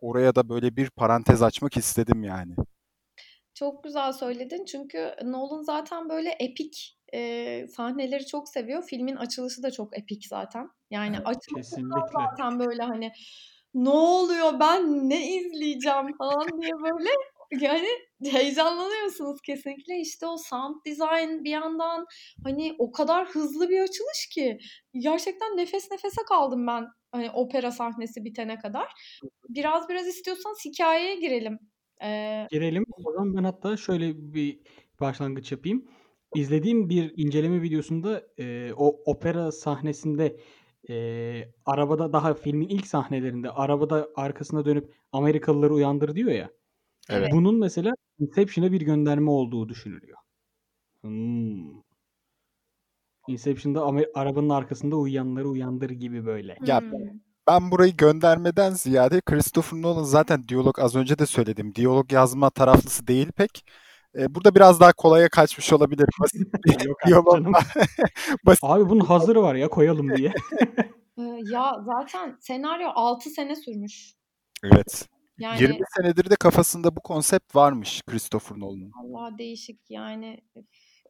[0.00, 2.54] oraya da böyle bir parantez açmak istedim yani.
[3.54, 8.82] Çok güzel söyledin çünkü Nolan zaten böyle epik e, sahneleri çok seviyor.
[8.82, 10.70] Filmin açılışı da çok epik zaten.
[10.90, 11.76] Yani evet, açılışı
[12.14, 13.12] zaten böyle hani
[13.74, 17.08] ne oluyor ben ne izleyeceğim falan diye böyle
[17.50, 17.88] yani
[18.24, 20.00] heyecanlanıyorsunuz kesinlikle.
[20.00, 22.06] İşte o sound design bir yandan
[22.44, 24.58] hani o kadar hızlı bir açılış ki
[24.92, 28.92] gerçekten nefes nefese kaldım ben hani opera sahnesi bitene kadar.
[29.48, 31.58] Biraz biraz istiyorsan hikayeye girelim.
[32.02, 32.84] Ee, girelim.
[32.92, 34.60] O zaman ben hatta şöyle bir
[35.00, 35.88] başlangıç yapayım.
[36.34, 40.36] İzlediğim bir inceleme videosunda e, o opera sahnesinde
[40.90, 40.94] e,
[41.64, 46.50] arabada daha filmin ilk sahnelerinde arabada arkasına dönüp Amerikalıları uyandır diyor ya.
[47.08, 47.32] Evet.
[47.32, 50.18] Bunun mesela Inception'a bir gönderme olduğu düşünülüyor.
[51.00, 51.88] Hmm.
[53.28, 56.56] Inception'da arabanın arkasında uyuyanları uyandır gibi böyle.
[56.66, 56.90] Ya hmm.
[57.48, 61.74] ben burayı göndermeden ziyade Christopher Nolan zaten diyalog az önce de söyledim.
[61.74, 63.64] Diyalog yazma taraflısı değil pek.
[64.18, 66.08] Ee, burada biraz daha kolaya kaçmış olabilir.
[66.20, 67.46] Basit bir diyalog.
[68.46, 68.64] Basit.
[68.64, 70.32] Abi bunun hazırı var ya koyalım diye.
[71.52, 74.12] ya zaten senaryo 6 sene sürmüş.
[74.64, 75.08] Evet.
[75.38, 78.92] Yani 20 senedir de kafasında bu konsept varmış Christopher Nolan'ın.
[79.02, 80.40] Allah değişik yani.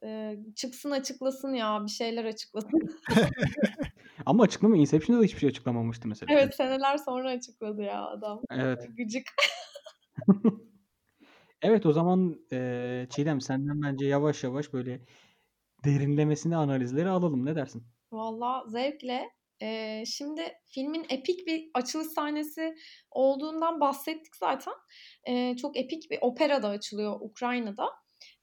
[0.05, 2.81] E, çıksın açıklasın ya bir şeyler açıklasın.
[4.27, 6.33] Ama açıklama Inception'da da hiçbir şey açıklamamıştı mesela.
[6.33, 8.41] Evet seneler sonra açıkladı ya adam.
[8.51, 8.89] Evet.
[8.97, 9.25] Gıcık.
[11.63, 15.01] evet o zaman e, Çiğdem senden bence yavaş yavaş böyle
[15.85, 17.47] derinlemesine analizleri alalım.
[17.47, 17.87] Ne dersin?
[18.13, 19.38] Valla zevkle.
[19.63, 22.75] Ee, şimdi filmin epik bir açılış sahnesi
[23.11, 24.75] olduğundan bahsettik zaten.
[25.29, 27.89] Ee, çok epik bir opera da açılıyor Ukrayna'da.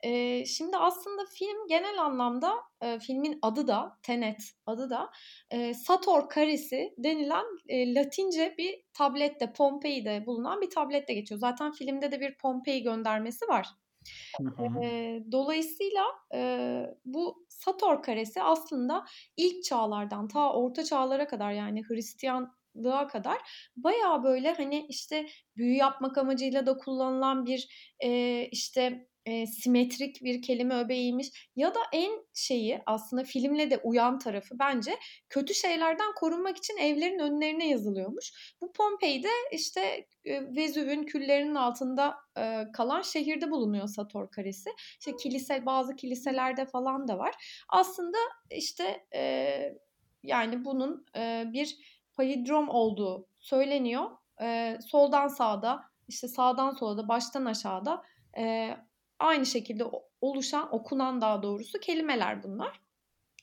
[0.04, 5.12] Ee, şimdi aslında film genel anlamda e, filmin adı da Tenet adı da
[5.52, 11.40] e, Sator karesi denilen e, Latince bir tablette Pompei'de bulunan bir tablette geçiyor.
[11.40, 13.68] Zaten filmde de bir Pompei göndermesi var.
[14.84, 19.06] E, dolayısıyla e, bu Sator karesi aslında
[19.38, 23.38] ilk çağlardan ta orta çağlara kadar yani Hristiyanlığa kadar
[23.76, 27.68] baya böyle hani işte büyü yapmak amacıyla da kullanılan bir
[28.00, 34.20] e, işte e, simetrik bir kelime öbeğiymiş ya da en şeyi aslında filmle de uyan
[34.20, 34.98] tarafı bence
[35.30, 38.56] kötü şeylerden korunmak için evlerin önlerine yazılıyormuş.
[38.62, 44.70] Bu Pompei'de işte e, Vezüv'ün küllerinin altında e, kalan şehirde bulunuyor Sator Karesi.
[45.00, 47.64] İşte kilise bazı kiliselerde falan da var.
[47.70, 48.18] Aslında
[48.52, 49.60] işte e,
[50.24, 51.78] yani bunun e, bir
[52.14, 54.06] payidrom olduğu söyleniyor.
[54.42, 58.04] E, soldan sağda işte sağdan sola da baştan aşağıda
[58.38, 58.76] e,
[59.20, 59.84] aynı şekilde
[60.22, 62.82] oluşan, okunan daha doğrusu kelimeler bunlar.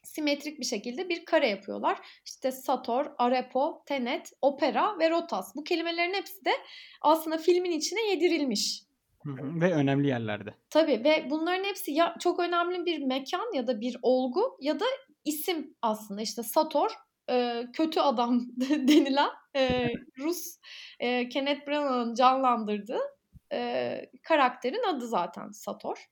[0.02, 1.98] Simetrik bir şekilde bir kare yapıyorlar.
[2.26, 5.56] İşte Sator, Arepo, Tenet, Opera ve Rotas.
[5.56, 6.50] Bu kelimelerin hepsi de
[7.00, 8.82] aslında filmin içine yedirilmiş.
[9.61, 10.54] ve önemli yerlerde.
[10.70, 14.85] Tabii ve bunların hepsi ya çok önemli bir mekan ya da bir olgu ya da
[15.24, 16.22] isim aslında.
[16.22, 16.90] İşte Sator
[17.30, 20.58] e, kötü adam denilen e, Rus
[21.00, 23.00] e, Kenneth Branagh'ın canlandırdığı
[23.52, 26.06] e, karakterin adı zaten Sator.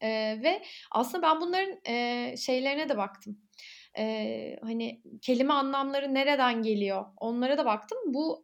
[0.00, 0.08] E,
[0.42, 3.38] ve aslında ben bunların e, şeylerine de baktım.
[3.98, 7.98] E, hani kelime anlamları nereden geliyor onlara da baktım.
[8.06, 8.42] Bu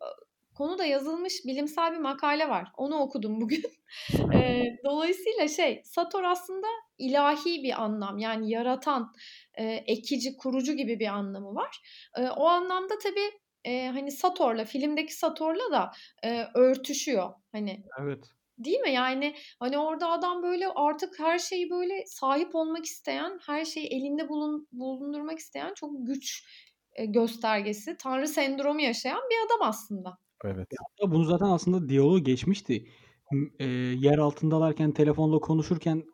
[0.55, 2.69] konuda yazılmış bilimsel bir makale var.
[2.77, 3.63] Onu okudum bugün.
[4.35, 6.67] e, dolayısıyla şey Sator aslında
[6.99, 9.13] ilahi bir anlam yani yaratan,
[9.55, 11.81] e, ekici, kurucu gibi bir anlamı var.
[12.19, 13.31] E, o anlamda tabii
[13.65, 15.91] e, hani Sator'la filmdeki Sator'la da
[16.25, 17.31] e, örtüşüyor.
[17.53, 18.25] Hani Evet.
[18.59, 18.91] Değil mi?
[18.91, 24.29] Yani hani orada adam böyle artık her şeyi böyle sahip olmak isteyen, her şeyi elinde
[24.29, 26.45] bulun, bulundurmak isteyen çok güç
[26.93, 30.19] e, göstergesi, tanrı sendromu yaşayan bir adam aslında.
[30.45, 30.69] Evet.
[31.03, 32.85] Ya, bunu zaten aslında diyaloğu geçmişti.
[33.59, 33.65] E,
[33.99, 36.05] yer altındalarken telefonla konuşurken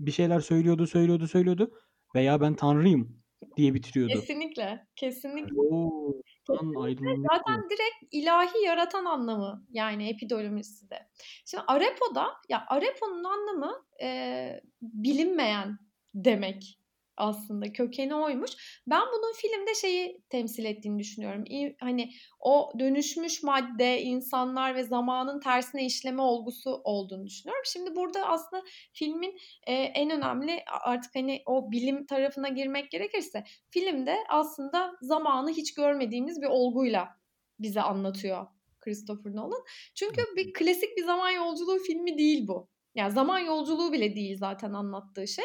[0.00, 1.70] bir şeyler söylüyordu, söylüyordu, söylüyordu
[2.14, 3.22] veya ben tanrıyım
[3.56, 4.12] diye bitiriyordu.
[4.12, 4.86] Kesinlikle.
[4.96, 5.60] Kesinlikle.
[5.60, 6.14] Oo,
[6.48, 11.08] zaten direkt ilahi yaratan anlamı yani epidolümisi de.
[11.46, 15.78] Şimdi Arepo'da ya Arepo'nun anlamı e, bilinmeyen
[16.14, 16.77] demek
[17.18, 18.80] aslında kökeni oymuş.
[18.86, 21.44] Ben bunun filmde şeyi temsil ettiğini düşünüyorum.
[21.80, 27.62] Hani o dönüşmüş madde, insanlar ve zamanın tersine işleme olgusu olduğunu düşünüyorum.
[27.66, 34.16] Şimdi burada aslında filmin e, en önemli artık hani o bilim tarafına girmek gerekirse filmde
[34.28, 37.08] aslında zamanı hiç görmediğimiz bir olguyla
[37.58, 38.46] bize anlatıyor
[38.80, 39.64] Christopher Nolan.
[39.94, 42.68] Çünkü bir klasik bir zaman yolculuğu filmi değil bu.
[42.98, 45.44] Yani zaman yolculuğu bile değil zaten anlattığı şey.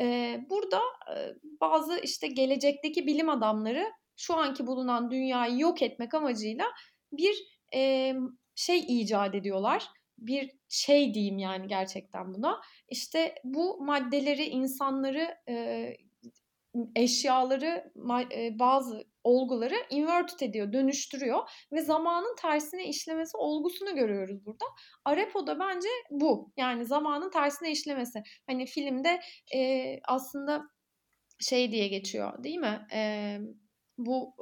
[0.00, 0.80] E, burada
[1.16, 1.16] e,
[1.60, 3.84] bazı işte gelecekteki bilim adamları
[4.16, 6.64] şu anki bulunan dünyayı yok etmek amacıyla
[7.12, 7.34] bir
[7.74, 8.12] e,
[8.54, 9.88] şey icat ediyorlar.
[10.18, 12.60] Bir şey diyeyim yani gerçekten buna.
[12.88, 15.86] İşte bu maddeleri, insanları, e,
[16.96, 17.92] eşyaları,
[18.32, 21.38] e, bazı olguları inverted ediyor, dönüştürüyor
[21.72, 24.64] ve zamanın tersine işlemesi olgusunu görüyoruz burada.
[25.04, 26.52] Arepo da bence bu.
[26.56, 28.22] Yani zamanın tersine işlemesi.
[28.46, 29.20] Hani filmde
[29.54, 30.62] e, aslında
[31.40, 32.86] şey diye geçiyor değil mi?
[32.94, 33.38] E,
[33.98, 34.34] bu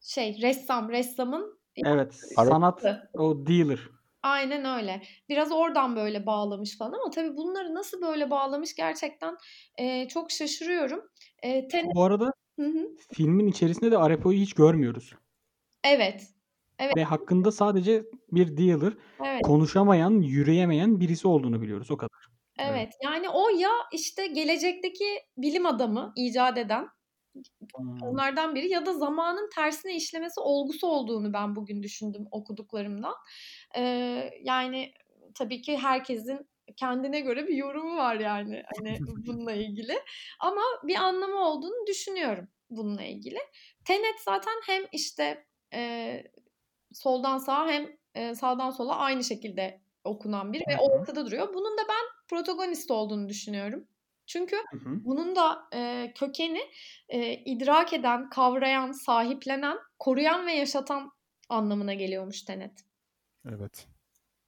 [0.00, 3.80] şey ressam, ressamın Evet, sanat o dealer.
[4.26, 5.02] Aynen öyle.
[5.28, 9.36] Biraz oradan böyle bağlamış falan ama tabii bunları nasıl böyle bağlamış gerçekten
[9.78, 11.00] e, çok şaşırıyorum.
[11.42, 11.86] E, ten...
[11.94, 12.88] Bu arada hı hı.
[13.12, 15.12] filmin içerisinde de Arepo'yu hiç görmüyoruz.
[15.84, 16.22] Evet.
[16.78, 16.96] Evet.
[16.96, 18.92] Ve hakkında sadece bir dealer,
[19.24, 19.42] evet.
[19.42, 22.26] konuşamayan, yürüyemeyen birisi olduğunu biliyoruz o kadar.
[22.58, 22.70] Evet.
[22.74, 22.92] evet.
[23.04, 25.04] Yani o ya işte gelecekteki
[25.36, 26.88] bilim adamı icat eden
[27.76, 28.02] Hmm.
[28.02, 33.14] Onlardan biri ya da zamanın tersine işlemesi olgusu olduğunu ben bugün düşündüm okuduklarımdan.
[33.76, 34.92] Ee, yani
[35.34, 39.98] tabii ki herkesin kendine göre bir yorumu var yani hani bununla ilgili.
[40.40, 43.38] Ama bir anlamı olduğunu düşünüyorum bununla ilgili.
[43.84, 46.22] Tenet zaten hem işte e,
[46.92, 51.54] soldan sağa hem e, sağdan sola aynı şekilde okunan biri ve ortada duruyor.
[51.54, 53.88] Bunun da ben protagonist olduğunu düşünüyorum.
[54.26, 55.04] Çünkü hı hı.
[55.04, 56.60] bunun da e, kökeni
[57.08, 61.10] e, idrak eden, kavrayan, sahiplenen, koruyan ve yaşatan
[61.48, 62.72] anlamına geliyormuş Tenet.
[63.48, 63.86] Evet.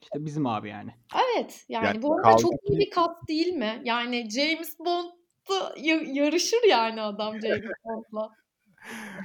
[0.02, 0.90] İşte bizim abi yani.
[1.14, 1.64] Evet.
[1.68, 3.82] Yani, yani bu arada çok iyi bir kat değil mi?
[3.84, 5.74] Yani James Bond'da
[6.12, 8.30] yarışır yani adam James Bond'la.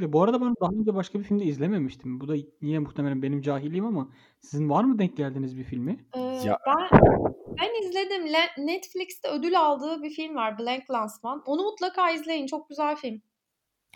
[0.02, 2.20] Bu arada ben daha önce başka bir filmde izlememiştim.
[2.20, 6.06] Bu da niye muhtemelen benim cahilliğim ama sizin var mı denk geldiğiniz bir filmi?
[6.16, 6.60] Ee, ya.
[6.68, 7.00] Ben
[7.62, 8.26] ben izledim.
[8.58, 10.60] Netflix'te ödül aldığı bir film var.
[10.60, 11.44] Blank Lansman.
[11.46, 12.48] Onu mutlaka izleyin.
[12.48, 13.22] Çok güzel film.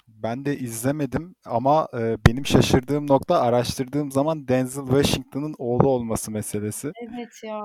[0.08, 6.92] Ben de izlemedim ama e, benim şaşırdığım nokta araştırdığım zaman Denzel Washington'ın oğlu olması meselesi.
[7.02, 7.62] Evet ya.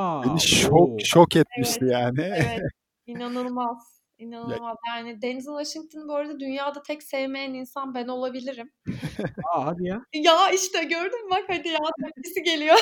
[0.00, 2.20] Aa, Beni şok şok etmişti evet, yani.
[2.20, 2.60] Evet.
[3.06, 4.01] İnanılmaz.
[4.22, 4.76] İnanılmaz.
[4.88, 8.72] Yani Denzel Washington bu arada dünyada tek sevmeyen insan ben olabilirim.
[9.54, 10.02] Aa hadi ya.
[10.12, 12.78] Ya işte gördün mü bak hadi ya tepkisi geliyor.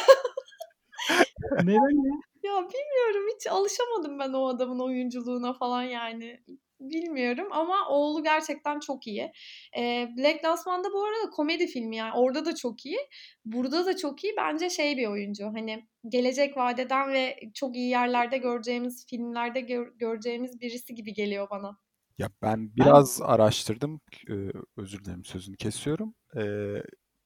[1.53, 2.13] Neden ya?
[2.43, 6.45] Ya bilmiyorum hiç alışamadım ben o adamın oyunculuğuna falan yani.
[6.81, 9.33] Bilmiyorum ama oğlu gerçekten çok iyi.
[9.79, 12.99] Ee, Black Lansman'da bu arada komedi filmi yani orada da çok iyi.
[13.45, 14.35] Burada da çok iyi.
[14.37, 15.47] Bence şey bir oyuncu.
[15.47, 21.79] Hani gelecek vadeden ve çok iyi yerlerde göreceğimiz filmlerde gör- göreceğimiz birisi gibi geliyor bana.
[22.19, 23.27] Ya ben biraz ben...
[23.27, 24.01] araştırdım.
[24.31, 24.35] Ee,
[24.77, 26.15] özür dilerim sözünü kesiyorum.
[26.37, 26.41] Ee,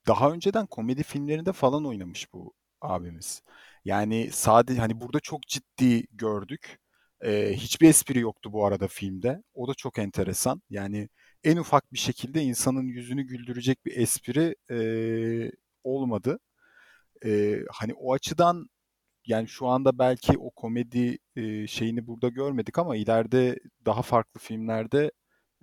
[0.07, 3.43] daha önceden komedi filmlerinde falan oynamış bu abimiz.
[3.85, 6.79] Yani sadece hani burada çok ciddi gördük.
[7.25, 9.43] Ee, hiçbir espri yoktu bu arada filmde.
[9.55, 10.63] O da çok enteresan.
[10.71, 11.09] Yani
[11.45, 15.53] en ufak bir şekilde insanın yüzünü güldürecek bir espri e,
[15.85, 16.39] olmadı.
[17.25, 18.69] E, hani o açıdan
[19.27, 25.13] yani şu anda belki o komedi e, şeyini burada görmedik ama ileride daha farklı filmlerde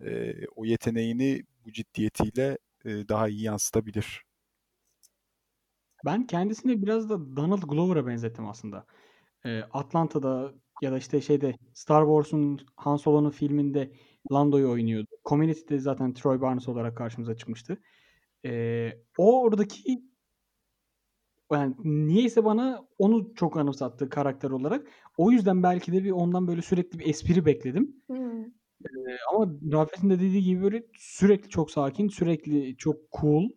[0.01, 4.23] e, o yeteneğini bu ciddiyetiyle e, daha iyi yansıtabilir.
[6.05, 8.85] Ben kendisini biraz da Donald Glover'a benzettim aslında.
[9.45, 13.91] Eee, Atlanta'da ya da, işte, şeyde Star Wars'un Han Solo'nun filminde
[14.31, 15.07] Lando'yu oynuyordu.
[15.25, 17.77] Community'de zaten Troy Barnes olarak karşımıza çıkmıştı.
[18.43, 20.03] Eee, o oradaki
[21.51, 24.87] yani, niyeyse bana onu çok anımsattı karakter olarak.
[25.17, 27.95] O yüzden belki de bir ondan böyle sürekli bir espri bekledim.
[28.09, 28.53] Hımm.
[29.07, 33.49] Eee, ama Rafet'in de dediği gibi böyle sürekli çok sakin, sürekli çok cool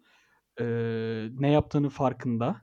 [0.61, 2.57] Eee, ne yaptığının farkında.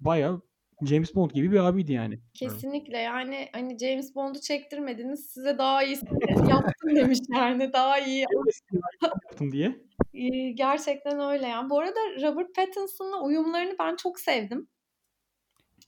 [0.00, 0.42] Bayağı
[0.82, 2.20] James Bond gibi bir abiydi yani.
[2.34, 6.10] Kesinlikle yani hani James Bond'u çektirmediniz size daha iyisini
[6.50, 8.24] yaptım demiş yani daha iyi
[9.02, 9.76] yaptım diye.
[10.54, 11.70] gerçekten öyle yani.
[11.70, 14.68] Bu arada Robert Pattinson'la uyumlarını ben çok sevdim.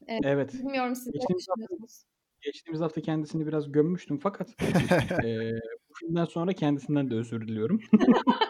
[0.07, 0.55] Ee, evet.
[0.55, 2.05] Bilmiyorum siz ne düşünüyorsunuz?
[2.41, 4.49] Geçtiğimiz hafta kendisini biraz gömmüştüm fakat
[5.25, 5.53] e,
[5.89, 7.81] bu filmden sonra kendisinden de özür diliyorum.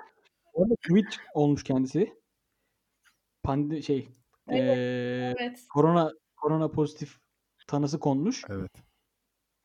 [0.53, 2.13] Orada tweet olmuş kendisi
[3.43, 4.09] pandi şey
[4.49, 5.67] Evet, eee, evet.
[5.69, 7.17] korona korona pozitif
[7.67, 8.45] tanısı konmuş.
[8.51, 8.73] Evet.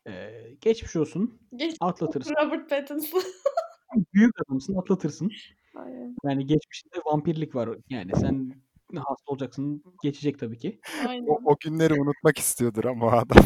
[0.07, 1.39] Eee, geçmiş olsun.
[1.55, 2.33] Geçmiş Atlatırsın.
[2.45, 3.21] Robert Pattinson.
[4.13, 5.31] Büyük adamsın, atlatırsın.
[5.75, 6.15] Aynen.
[6.23, 7.69] Yani geçmişinde vampirlik var.
[7.89, 8.51] Yani sen
[8.95, 10.79] hasta olacaksın, geçecek tabii ki.
[11.07, 11.25] Aynen.
[11.27, 13.45] O, o günleri unutmak istiyordur ama adam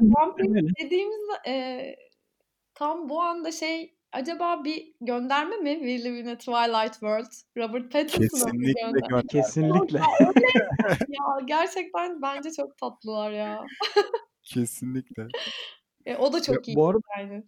[0.00, 0.44] vampir
[0.84, 1.96] dediğimiz eee,
[2.74, 7.32] tam bu anda şey acaba bir gönderme mi We Live in a Twilight World?
[7.56, 9.22] Robert Pattinson'a bir gönderme?
[9.30, 9.98] Kesinlikle.
[11.08, 13.58] ya gerçekten bence çok tatlılar ya.
[14.42, 15.28] Kesinlikle.
[16.06, 17.44] E, o da Ya, çok iyi bu arada yani.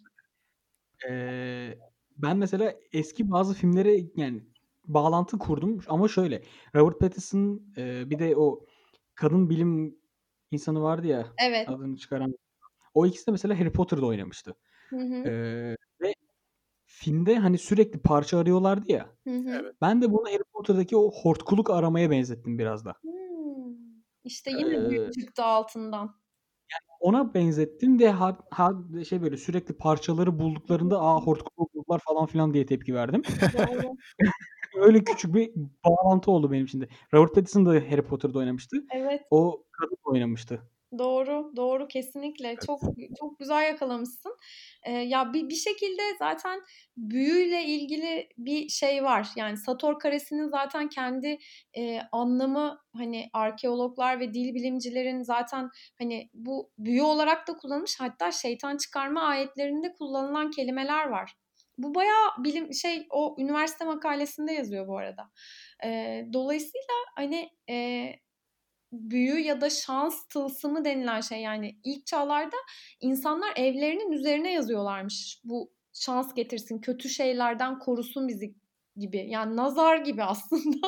[1.05, 1.79] eee,
[2.17, 4.43] ben mesela eski bazı filmlere yani
[4.87, 6.43] bağlantı kurdum ama şöyle
[6.77, 8.67] Robert Pattinson'ın eee, bir de o
[9.15, 9.99] kadın bilim
[10.51, 11.69] insanı vardı ya Evet.
[11.69, 12.35] adını çıkaran.
[12.95, 14.57] O ikisi de mesela Harry Potter'da oynamıştı.
[14.91, 15.25] Hı hı.
[15.25, 15.33] Eee,
[15.73, 15.77] ve
[17.05, 19.07] filmde hani sürekli parça arıyorlardı ya.
[19.27, 19.51] Hı hı.
[19.63, 19.75] Evet.
[19.83, 22.95] Ben de bunu Harry Potter'daki o hortkuluk aramaya benzettim biraz da.
[23.03, 24.05] Hımm.
[24.25, 26.15] İşte yine büyü Eee çıktı altından.
[27.01, 28.73] ona benzettim ve ha ha
[29.09, 33.23] şey böyle sürekli parçaları bulduklarında "A, hortkuluğu buldular." falan filan diye tepki verdim.
[34.77, 35.53] Öyle küçük bir
[35.87, 36.89] bağlantı oldu benim için de.
[37.15, 38.77] Robert Pattinson da Harry Potter'da oynamıştı.
[38.93, 39.23] Evet.
[39.31, 40.63] O kadın oynamıştı.
[40.99, 42.49] Doğru, doğru kesinlikle.
[42.49, 42.63] Evet.
[42.67, 42.81] Çok
[43.21, 44.37] çok güzel yakalamışsın.
[44.87, 46.61] Eee, ya bir bir şekilde zaten
[46.97, 49.29] büyüyle ilgili bir şey var.
[49.37, 51.39] Yani Sator karesinin zaten kendi
[51.77, 58.01] eee, anlamı hani arkeologlar ve dil bilimcilerin zaten hani bu büyü olarak da kullanılmış.
[58.01, 61.35] Hatta şeytan çıkarma ayetlerinde kullanılan kelimeler var.
[61.79, 65.31] Bu bayağı bilim şey o üniversite makalesinde yazıyor bu arada.
[65.85, 68.21] Eee, dolayısıyla hani eee,
[69.01, 72.57] büyü ya da şans tılsımı denilen şey yani ilk çağlarda
[73.01, 75.41] insanlar evlerinin üzerine yazıyorlarmış.
[75.45, 78.55] Bu şans getirsin, kötü şeylerden korusun bizi
[78.97, 79.27] gibi.
[79.29, 80.87] Yani nazar gibi aslında.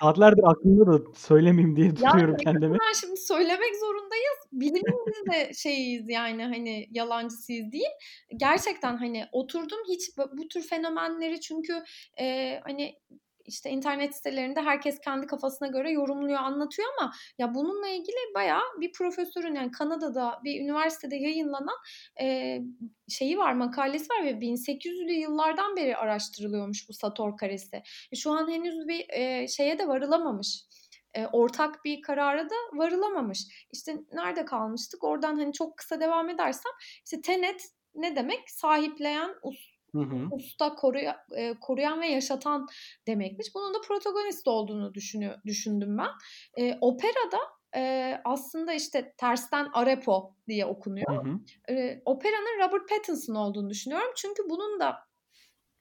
[0.00, 2.72] Saatlerdir aklımda da söylemeyeyim diye tutuyorum kendimi.
[2.72, 4.38] ben şimdi söylemek zorundayız.
[4.52, 7.92] Bilimin biz de şeyiz yani hani yalancısıyız diyeyim.
[8.36, 10.02] Gerçekten hani oturdum hiç
[10.38, 11.84] bu tür fenomenleri çünkü
[12.18, 12.94] eee, hani
[13.48, 18.92] işte internet sitelerinde herkes kendi kafasına göre yorumluyor, anlatıyor ama ya bununla ilgili bayağı bir
[18.92, 21.76] profesörün yani Kanada'da bir üniversitede yayınlanan
[22.20, 22.62] eee,
[23.08, 27.76] şeyi var, makalesi var ve 1800'lü yıllardan beri araştırılıyormuş bu Sator karesi.
[28.12, 30.62] E, Şu an henüz bir eee, şeye de varılamamış.
[31.14, 33.38] E, ortak bir karara da varılamamış.
[33.72, 35.04] İşte nerede kalmıştık?
[35.04, 36.72] Oradan hani çok kısa devam edersem
[37.04, 37.62] işte tenet
[37.94, 38.50] ne demek?
[38.50, 40.28] Sahipleyen, us- Hı hı.
[40.30, 42.66] usta, koruya, e, koruyan ve yaşatan
[43.06, 43.46] demekmiş.
[43.54, 46.10] Bunun da protagonist olduğunu düşünüyor, düşündüm ben.
[46.62, 47.38] E, operada
[47.76, 51.24] e, aslında işte tersten Arepo diye okunuyor.
[51.24, 51.38] Hı hı.
[51.74, 54.12] E, operanın Robert Pattinson olduğunu düşünüyorum.
[54.16, 54.96] Çünkü bunun da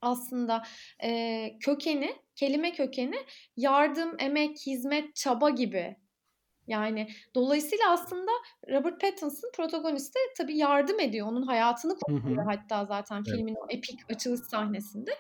[0.02, 0.64] aslında
[1.04, 3.18] e, kökeni, kelime kökeni
[3.58, 5.96] yardım, emek, hizmet, çaba gibi.
[6.68, 8.32] Yani dolayısıyla aslında
[8.70, 11.28] Robert Pattinson protagoniste tabii yardım ediyor.
[11.28, 13.28] Onun hayatını kurtarıyor hatta zaten Evet.
[13.38, 15.12] filmin o epik açılış sahnesinde.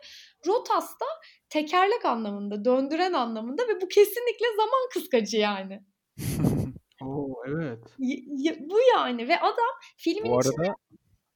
[0.48, 1.06] Rotas da
[1.50, 5.84] tekerlek anlamında, döndüren anlamında ve bu kesinlikle zaman kıskacı yani.
[7.02, 7.34] O!
[7.48, 7.80] Evet.
[8.00, 10.76] Y- y- bu yani ve adam filmin Bu içinde arada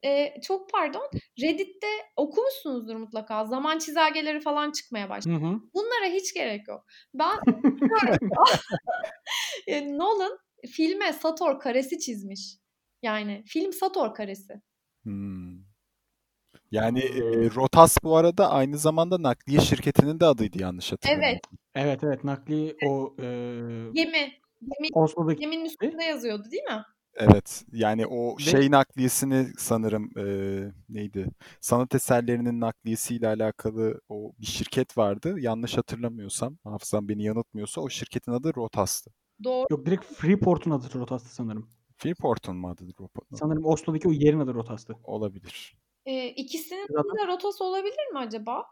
[0.05, 1.09] e, çok pardon
[1.41, 3.45] Reddit'te okumuşsunuzdur mutlaka.
[3.45, 5.35] Zaman çizelgeleri falan çıkmaya başladı.
[5.35, 5.59] Hı hı.
[5.73, 6.85] Bunlara hiç gerek yok.
[7.13, 7.39] Ben
[9.67, 10.37] e, Nolan
[10.71, 12.57] filme Sator karesi çizmiş.
[13.01, 14.53] Yani film Sator karesi.
[15.03, 15.65] Hımm.
[16.71, 17.55] Yani, Hımm.
[17.55, 21.05] Rotas bu arada aynı zamanda nakliye şirketinin de adıydı yanlış Evet.
[21.05, 21.51] hatırlamıyorsam.
[21.75, 22.23] Evet, evet.
[22.23, 23.25] Nakli o, eee
[23.93, 24.31] Gemi.
[24.61, 26.83] Gemi Oslo'daki geminin üstünde yazıyordu değil mi?
[27.15, 27.63] Evet.
[27.73, 31.27] Yani o ve şey nakliyesini sanırım, eee, neydi?
[31.61, 35.35] Sanat eserlerinin nakliyesiyle alakalı o bir şirket vardı.
[35.39, 39.11] Yanlış hatırlamıyorsam, hafızam beni yanıltmıyorsa o şirketin adı Rotas'tı.
[39.43, 39.65] Doğru.
[39.71, 41.69] Yok direkt Freeport'un adı Rotas'tı sanırım.
[41.97, 44.95] Freeport'un mu adı Ropa Sanırım Oslo'daki o yerin adı Rotas'tı.
[45.03, 45.77] Olabilir.
[46.05, 48.65] E, ikisinin Zaten de rotası olabilir mi acaba?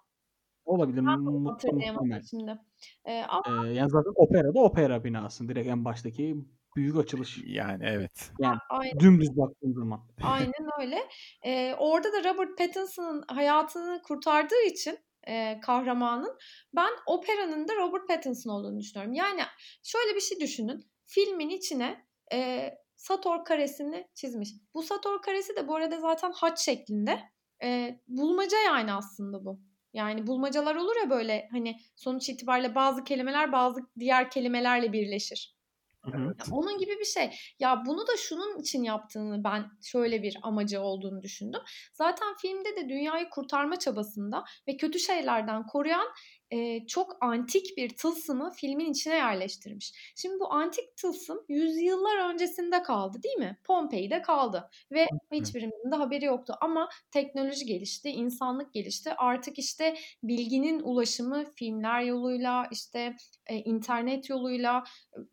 [0.65, 0.97] olabilir.
[0.97, 2.58] Ben hatırlayamadım şimdi.
[3.06, 5.49] E, ama Eee, yani zaten opera da opera binası.
[5.49, 6.36] Direkt en baştaki
[6.75, 7.38] büyük açılış.
[7.45, 8.32] Yani evet.
[8.39, 8.99] Yani aynen.
[8.99, 10.01] dümdüz baktığın zaman.
[10.23, 10.99] Aynen öyle.
[11.45, 16.38] Eee, orada da Robert Pattinson'ın hayatını kurtardığı için eee, kahramanın
[16.75, 19.13] ben operanın da Robert Pattinson olduğunu düşünüyorum.
[19.13, 19.41] Yani
[19.84, 20.91] şöyle bir şey düşünün.
[21.05, 24.49] Filmin içine eee, Sator karesini çizmiş.
[24.73, 27.19] Bu Sator karesi de bu arada zaten haç şeklinde.
[27.63, 29.60] Eee, bulmaca yani aslında bu.
[29.93, 35.59] Yani bulmacalar olur ya böyle hani sonuç itibariyle bazı kelimeler bazı diğer kelimelerle birleşir.
[36.05, 37.30] Hı onun gibi bir şey.
[37.59, 41.61] Ya bunu da şunun için yaptığını ben şöyle bir amacı olduğunu düşündüm.
[41.93, 46.07] Zaten filmde de dünyayı kurtarma çabasında ve kötü şeylerden koruyan
[46.52, 50.14] e, çok antik bir tılsımı filmin içine yerleştirmiş.
[50.16, 53.58] Şimdi bu antik tılsım yüzyıllar öncesinde kaldı değil mi?
[53.64, 56.54] Pompei'de kaldı ve hiçbirimizin de haberi yoktu.
[56.62, 59.14] Ama teknoloji gelişti, insanlık gelişti.
[59.18, 63.16] Artık işte bilginin ulaşımı filmler yoluyla, işte
[63.47, 64.84] e, internet yoluyla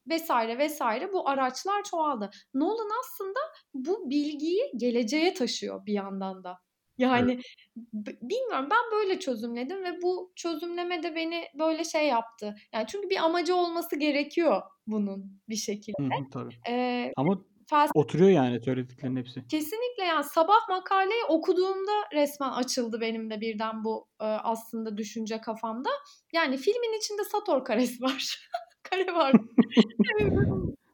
[0.07, 2.31] vesaire vesaire bu araçlar çoğaldı.
[2.55, 3.41] Nolan aslında
[3.75, 6.66] bu bilgiyi geleceğe taşıyor bir yandan da.
[6.99, 7.41] Yani
[7.77, 12.55] b- bilmiyorum ben böyle çözümledim ve bu çözümleme de beni böyle şey yaptı.
[12.73, 16.03] Yani çünkü bir amacı olması gerekiyor bunun bir şekilde.
[16.03, 16.55] Hı hı, tabii.
[16.69, 17.39] Ee, Ama
[17.71, 19.47] felsefe Oturuyor yani söylediklerinin hepsi.
[19.47, 25.91] Kesinlikle yani sabah makaleyi okuduğumda resmen açıldı benim de birden bu e, aslında düşünce kafamda.
[26.33, 28.39] Yani filmin içinde Sator karesi var.
[28.83, 29.33] Kare var.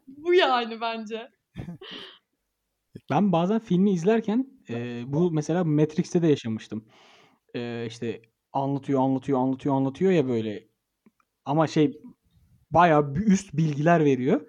[0.06, 1.28] Bu yani bence.
[3.10, 6.84] Ben bazen filmi izlerken e, bu mesela Matrix'te de yaşamıştım.
[7.54, 10.68] E, işte anlatıyor, anlatıyor, anlatıyor, anlatıyor ya böyle.
[11.44, 12.00] Ama şey
[12.70, 14.40] bayağı üst bilgiler veriyor.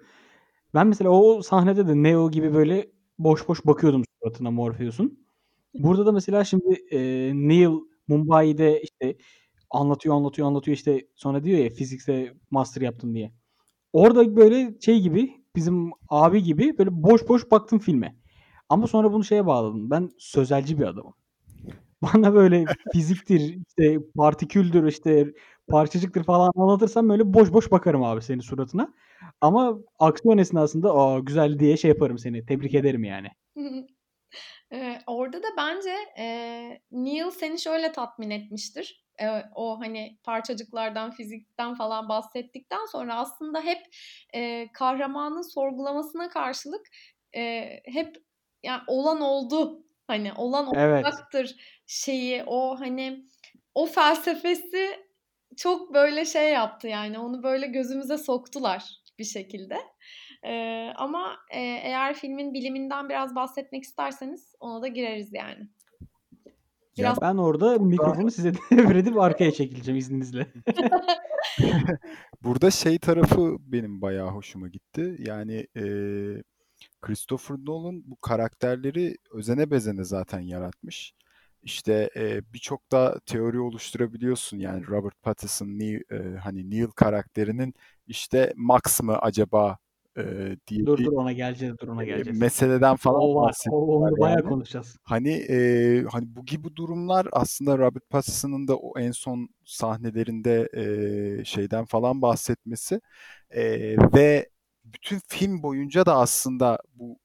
[0.74, 5.26] Ben mesela o sahnede de Neo gibi böyle boş boş bakıyordum suratına Morpheus'un.
[5.74, 6.98] Burada da mesela şimdi e,
[7.34, 7.70] Neil
[8.08, 9.16] Mumbai'de işte
[9.70, 13.32] anlatıyor, anlatıyor, anlatıyor işte sonra diyor ya fizikse master yaptım diye.
[13.92, 18.16] Orada böyle şey gibi bizim abi gibi böyle boş boş baktım filme.
[18.74, 19.90] Ama sonra bunu şeye bağladım.
[19.90, 21.14] Ben sözelci bir adamım.
[22.02, 25.26] Bana böyle fiziktir, işte partiküldür, işte
[25.68, 28.94] parçacıktır falan anlatırsan böyle boş boş bakarım abi senin suratına.
[29.40, 32.46] Ama aksiyon esnasında aa güzel diye şey yaparım seni.
[32.46, 33.28] Tebrik ederim yani.
[34.72, 36.26] Ee, orada da bence e,
[36.92, 39.04] Neil seni şöyle tatmin etmiştir.
[39.20, 43.80] E, o hani parçacıklardan, fizikten falan bahsettikten sonra aslında hep
[44.34, 46.86] e, kahramanın sorgulamasına karşılık
[47.36, 48.16] e, hep
[48.64, 49.84] yani olan oldu.
[50.06, 51.04] Hani olan Evet.
[51.04, 51.56] olacaktır
[51.86, 53.24] şeyi o hani
[53.74, 55.04] o felsefesi
[55.56, 58.84] çok böyle şey yaptı yani onu böyle gözümüze soktular
[59.18, 59.76] bir şekilde.
[60.46, 65.68] Ee, ama e, eğer filmin biliminden biraz bahsetmek isterseniz ona da gireriz yani.
[66.96, 70.46] Ya Biraz Ben orada mikrofonu size devredip arkaya çekileceğim izninizle.
[72.44, 75.16] Burada şey tarafı benim bayağı hoşuma gitti.
[75.18, 76.42] Yani eee
[77.06, 81.14] Christopher Nolan bu karakterleri özene bezene zaten yaratmış.
[81.62, 84.58] İşte eee, birçok da teori oluşturabiliyorsun.
[84.58, 87.74] Yani Robert Pattinson, Neil, eee, hani Neil karakterinin
[88.06, 89.78] işte Max mı acaba
[90.16, 92.38] eee, diye Dur dur ona geleceğiz, dur ona geleceğiz.
[92.40, 94.48] meseleden falan O var, o, onu bayağı yani.
[94.48, 94.96] konuşacağız.
[95.04, 101.44] Hani eee, hani bu gibi durumlar aslında Robert Pattinson'ın da o en son sahnelerinde eee,
[101.44, 103.00] şeyden falan bahsetmesi
[103.54, 104.48] eee, ve
[104.84, 107.18] bütün film boyunca da aslında bu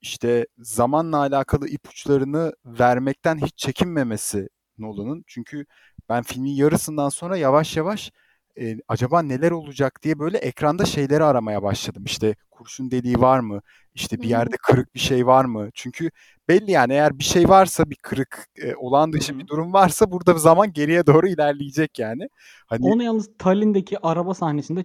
[0.00, 4.48] işte zamanla alakalı ipuçlarını vermekten hiç çekinmemesi
[4.78, 5.24] Nolan'ın.
[5.26, 5.66] Çünkü
[6.08, 8.12] ben filmin yarısından sonra yavaş yavaş
[8.60, 12.04] e, acaba neler olacak diye böyle ekranda şeyleri aramaya başladım.
[12.06, 13.62] İşte kurşun deliği var mı?
[13.94, 15.70] İşte bir yerde kırık bir şey var mı?
[15.74, 16.10] Çünkü
[16.48, 20.10] belli yani eğer bir şey varsa bir kırık, e, olağan Hı dışı bir durum varsa
[20.10, 22.28] burada zaman geriye doğru ilerleyecek yani.
[22.66, 24.84] Hani Onu yalnız Tallinn'deki araba sahnesinde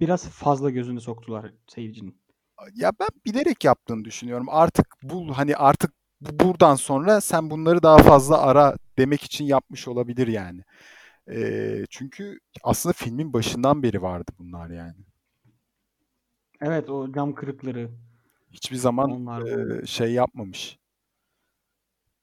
[0.00, 2.20] biraz fazla gözüne soktular seyircinin.
[2.74, 4.46] ya ben bilerek yaptığını düşünüyorum.
[4.50, 9.88] Artık bu hani artık bu- buradan sonra sen bunları daha fazla ara demek için yapmış
[9.88, 10.62] olabilir yani.
[11.30, 14.96] Ee, çünkü aslında filmin başından beri vardı bunlar yani.
[16.60, 17.90] Evet o cam kırıkları
[18.52, 19.42] Hiçbir zaman onlar
[19.82, 20.78] e, şey yapmamış.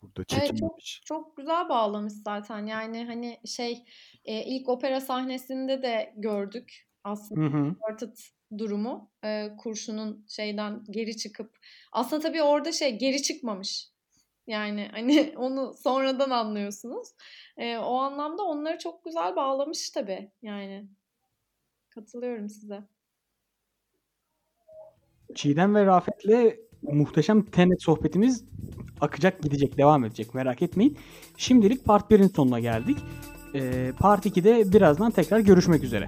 [0.02, 2.66] Burada Evet çok çok güzel bağlamış zaten.
[2.66, 3.86] Yani hani şey
[4.26, 8.14] e, ilk opera sahnesinde de gördük aslında Hı
[8.58, 9.12] durumu.
[9.24, 11.58] E, kurşunun şeyden geri çıkıp
[11.91, 13.88] aslında tabii orada şey geri çıkmamış.
[14.47, 17.08] Yani hani onu sonradan anlıyorsunuz.
[17.58, 20.32] E, o anlamda onları çok güzel bağlamış tabii.
[20.41, 20.88] Yani
[21.89, 22.84] katılıyorum size.
[25.36, 28.45] Çiğdem ve Rafet'le muhteşem Tenet sohbetimiz
[29.01, 30.97] akacak gidecek devam edecek merak etmeyin.
[31.38, 32.97] Şimdilik part 1'in sonuna geldik.
[33.56, 36.08] Ee, part 2'de birazdan tekrar görüşmek üzere.